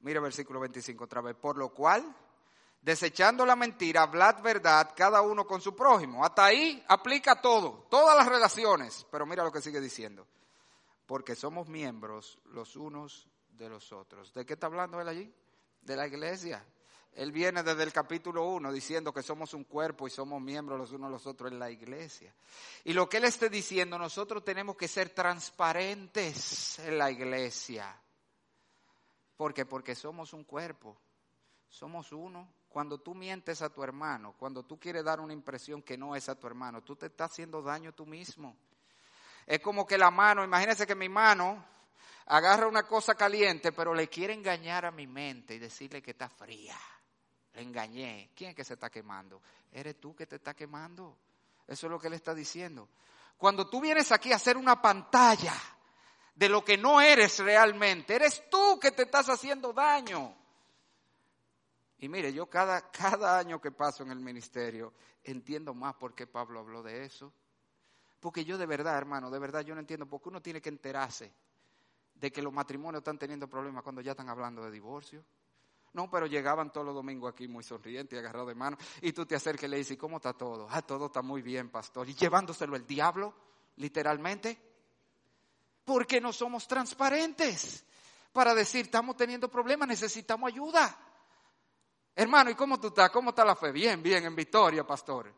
[0.00, 1.34] Mire versículo 25 otra vez.
[1.34, 2.14] Por lo cual,
[2.82, 6.22] desechando la mentira, hablad verdad cada uno con su prójimo.
[6.22, 9.06] Hasta ahí aplica todo, todas las relaciones.
[9.10, 10.26] Pero mira lo que sigue diciendo
[11.06, 14.34] porque somos miembros los unos de los otros.
[14.34, 15.32] ¿De qué está hablando él allí?
[15.80, 16.64] De la iglesia.
[17.12, 20.92] Él viene desde el capítulo 1 diciendo que somos un cuerpo y somos miembros los
[20.92, 22.34] unos los otros en la iglesia.
[22.84, 27.98] Y lo que él esté diciendo, nosotros tenemos que ser transparentes en la iglesia.
[29.36, 29.64] ¿Por qué?
[29.64, 30.98] Porque somos un cuerpo,
[31.68, 32.52] somos uno.
[32.68, 36.28] Cuando tú mientes a tu hermano, cuando tú quieres dar una impresión que no es
[36.28, 38.54] a tu hermano, tú te estás haciendo daño tú mismo.
[39.46, 41.64] Es como que la mano, imagínense que mi mano
[42.26, 46.28] agarra una cosa caliente, pero le quiere engañar a mi mente y decirle que está
[46.28, 46.76] fría.
[47.54, 48.32] Le engañé.
[48.34, 49.40] ¿Quién es que se está quemando?
[49.70, 51.16] Eres tú que te está quemando.
[51.66, 52.88] Eso es lo que él está diciendo.
[53.36, 55.54] Cuando tú vienes aquí a hacer una pantalla
[56.34, 60.36] de lo que no eres realmente, eres tú que te estás haciendo daño.
[61.98, 64.92] Y mire, yo cada, cada año que paso en el ministerio
[65.24, 67.32] entiendo más por qué Pablo habló de eso.
[68.20, 70.68] Porque yo de verdad, hermano, de verdad yo no entiendo por qué uno tiene que
[70.68, 71.32] enterarse
[72.14, 75.24] de que los matrimonios están teniendo problemas cuando ya están hablando de divorcio.
[75.92, 78.76] No, pero llegaban todos los domingos aquí muy sonrientes y agarrados de mano.
[79.00, 80.66] Y tú te acercas y le dices, ¿cómo está todo?
[80.70, 82.08] Ah, todo está muy bien, pastor.
[82.08, 83.34] Y llevándoselo el diablo,
[83.76, 84.58] literalmente.
[85.84, 87.84] Porque no somos transparentes
[88.32, 90.98] para decir, estamos teniendo problemas, necesitamos ayuda.
[92.14, 93.08] Hermano, ¿y cómo tú estás?
[93.10, 93.72] ¿Cómo está la fe?
[93.72, 95.32] Bien, bien, en victoria, pastor.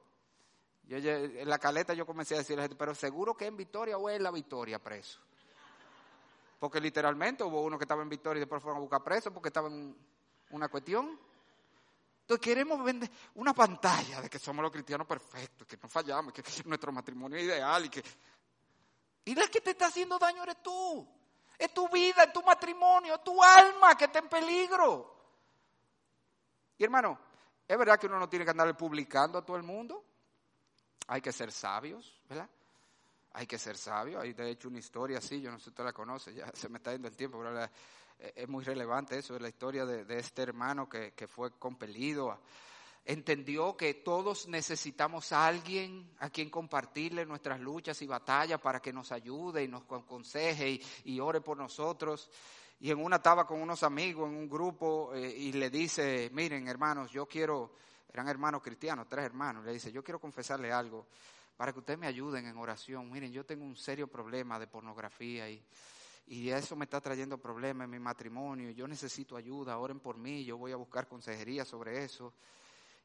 [0.89, 3.57] Yo, en la caleta yo comencé a decirle a la gente, pero seguro que en
[3.59, 5.21] Victoria o en la Victoria preso.
[6.59, 9.49] Porque literalmente hubo uno que estaba en Victoria y después fueron a buscar preso porque
[9.49, 9.95] estaba en
[10.51, 11.21] una cuestión.
[12.23, 16.43] Entonces queremos vender una pantalla de que somos los cristianos perfectos, que no fallamos, que
[16.65, 18.03] nuestro matrimonio es ideal y que...
[19.27, 21.07] Y la que te está haciendo daño eres tú.
[21.59, 25.15] Es tu vida, es tu matrimonio, es tu alma que está en peligro.
[26.79, 27.19] Y hermano,
[27.67, 30.08] ¿es verdad que uno no tiene que andar publicando a todo el mundo?
[31.07, 32.49] Hay que ser sabios, ¿verdad?
[33.33, 34.23] Hay que ser sabios.
[34.23, 36.69] Hay de hecho una historia así, yo no sé si usted la conoce, ya se
[36.69, 37.69] me está yendo el tiempo, pero
[38.19, 42.39] es muy relevante eso, es la historia de, este hermano que, fue compelido
[43.05, 48.93] entendió que todos necesitamos a alguien a quien compartirle nuestras luchas y batallas para que
[48.93, 52.29] nos ayude y nos aconseje y, y ore por nosotros.
[52.81, 56.69] Y en una estaba con unos amigos en un grupo eh, y le dice, miren
[56.69, 57.73] hermanos, yo quiero,
[58.13, 61.07] eran hermanos cristianos, tres hermanos, le dice, yo quiero confesarle algo
[61.57, 63.11] para que ustedes me ayuden en oración.
[63.11, 65.63] Miren, yo tengo un serio problema de pornografía y,
[66.29, 68.71] y eso me está trayendo problemas en mi matrimonio.
[68.71, 72.35] Yo necesito ayuda, oren por mí, yo voy a buscar consejería sobre eso.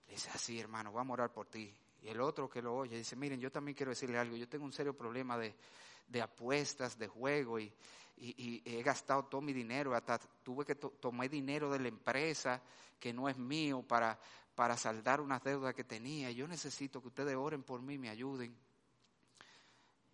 [0.07, 1.73] Le dice, así hermano, vamos a orar por ti.
[2.03, 4.65] Y el otro que lo oye dice, miren, yo también quiero decirle algo, yo tengo
[4.65, 7.73] un serio problema de, apuestas, de juego y,
[8.15, 12.61] he gastado todo mi dinero, hasta tuve que tomar dinero de la empresa
[12.99, 14.17] que no es mío para,
[14.55, 16.31] para saldar unas deudas que tenía.
[16.31, 18.55] Yo necesito que ustedes oren por mí, me ayuden.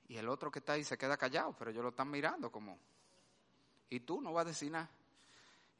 [0.07, 2.79] Y el otro que está ahí se queda callado, pero ellos lo están mirando como,
[3.89, 4.89] y tú no vas a decir nada.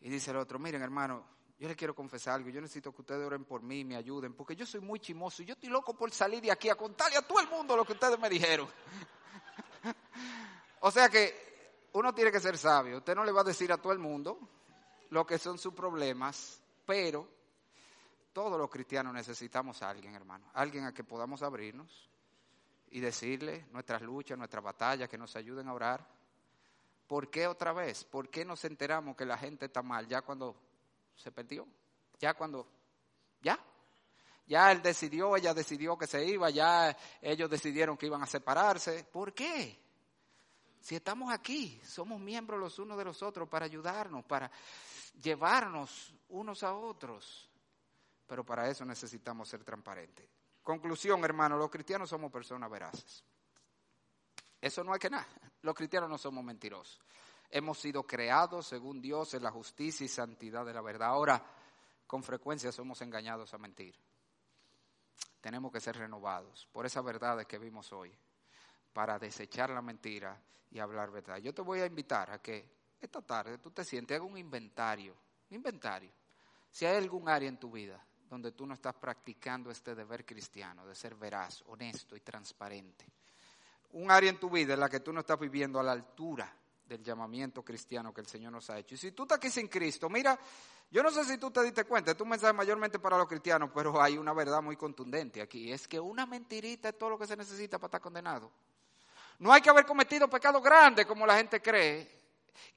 [0.01, 1.25] Y dice el otro, miren hermano,
[1.57, 4.55] yo les quiero confesar algo, yo necesito que ustedes oren por mí, me ayuden, porque
[4.55, 7.21] yo soy muy chimoso y yo estoy loco por salir de aquí a contarle a
[7.21, 8.69] todo el mundo lo que ustedes me dijeron.
[10.81, 13.77] o sea que uno tiene que ser sabio, usted no le va a decir a
[13.77, 14.39] todo el mundo
[15.09, 17.27] lo que son sus problemas, pero
[18.33, 22.09] todos los cristianos necesitamos a alguien, hermano, alguien a que podamos abrirnos
[22.91, 26.05] y decirle nuestras luchas, nuestras batallas, que nos ayuden a orar.
[27.07, 28.03] ¿Por qué otra vez?
[28.03, 30.55] ¿Por qué nos enteramos que la gente está mal ya cuando
[31.19, 31.67] se perdió.
[32.19, 32.67] Ya cuando,
[33.41, 33.59] ya,
[34.47, 39.03] ya él decidió, ella decidió que se iba, ya ellos decidieron que iban a separarse.
[39.05, 39.79] ¿Por qué?
[40.81, 44.49] Si estamos aquí, somos miembros los unos de los otros para ayudarnos, para
[45.21, 47.48] llevarnos unos a otros.
[48.29, 50.29] Pero para eso necesitamos ser transparentes.
[50.61, 53.23] Conclusión, hermano, los cristianos somos personas veraces.
[54.61, 55.27] Eso no hay que nada.
[55.63, 57.01] Los cristianos no somos mentirosos.
[57.49, 61.07] Hemos sido creados según Dios en la justicia y santidad de la verdad.
[61.07, 61.43] Ahora,
[62.05, 63.95] con frecuencia somos engañados a mentir.
[65.41, 68.15] Tenemos que ser renovados por esas verdades que vimos hoy,
[68.93, 71.37] para desechar la mentira y hablar verdad.
[71.37, 72.69] Yo te voy a invitar a que
[73.01, 75.15] esta tarde tú te sientes, haga un inventario,
[75.49, 76.11] un inventario.
[76.69, 80.85] Si hay algún área en tu vida donde tú no estás practicando este deber cristiano
[80.85, 83.05] de ser veraz, honesto y transparente.
[83.93, 86.53] Un área en tu vida en la que tú no estás viviendo a la altura
[86.87, 88.95] del llamamiento cristiano que el Señor nos ha hecho.
[88.95, 90.37] Y si tú estás aquí sin Cristo, mira,
[90.91, 93.69] yo no sé si tú te diste cuenta, es un mensaje mayormente para los cristianos,
[93.73, 97.27] pero hay una verdad muy contundente aquí, es que una mentirita es todo lo que
[97.27, 98.51] se necesita para estar condenado.
[99.39, 102.18] No hay que haber cometido pecados grandes como la gente cree.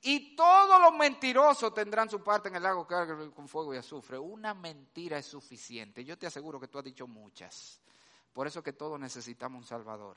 [0.02, 4.18] Y todos los mentirosos tendrán su parte en el lago que con fuego y azufre.
[4.18, 6.04] Una mentira es suficiente.
[6.04, 7.80] Yo te aseguro que tú has dicho muchas.
[8.32, 10.16] Por eso que todos necesitamos un Salvador.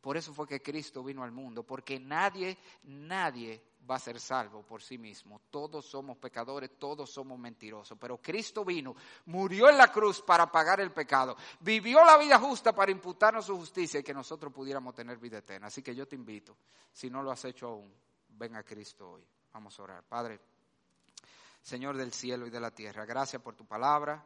[0.00, 4.62] Por eso fue que Cristo vino al mundo, porque nadie, nadie va a ser salvo
[4.62, 5.40] por sí mismo.
[5.50, 7.96] Todos somos pecadores, todos somos mentirosos.
[7.98, 12.74] Pero Cristo vino, murió en la cruz para pagar el pecado, vivió la vida justa
[12.74, 15.68] para imputarnos su justicia y que nosotros pudiéramos tener vida eterna.
[15.68, 16.56] Así que yo te invito,
[16.92, 17.90] si no lo has hecho aún,
[18.36, 19.26] ven a Cristo hoy.
[19.52, 20.04] Vamos a orar.
[20.04, 20.40] Padre,
[21.62, 24.24] Señor del cielo y de la tierra, gracias por tu palabra.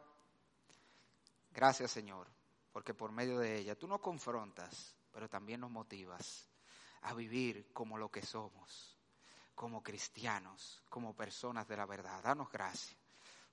[1.51, 2.27] Gracias, Señor,
[2.71, 6.47] porque por medio de ella tú nos confrontas pero también nos motivas
[7.01, 8.97] a vivir como lo que somos,
[9.55, 12.21] como cristianos, como personas de la verdad.
[12.23, 12.97] Danos gracia,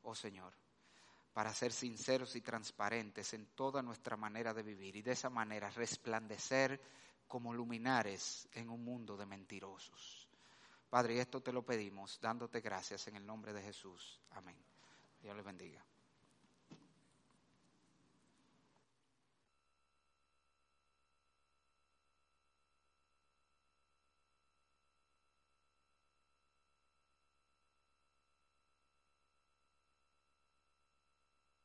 [0.02, 0.52] oh Señor,
[1.32, 5.70] para ser sinceros y transparentes en toda nuestra manera de vivir y de esa manera
[5.70, 6.80] resplandecer
[7.26, 10.25] como luminares en un mundo de mentirosos.
[10.88, 14.20] Padre, esto te lo pedimos dándote gracias en el nombre de Jesús.
[14.30, 14.56] Amén.
[15.20, 15.84] Dios les bendiga.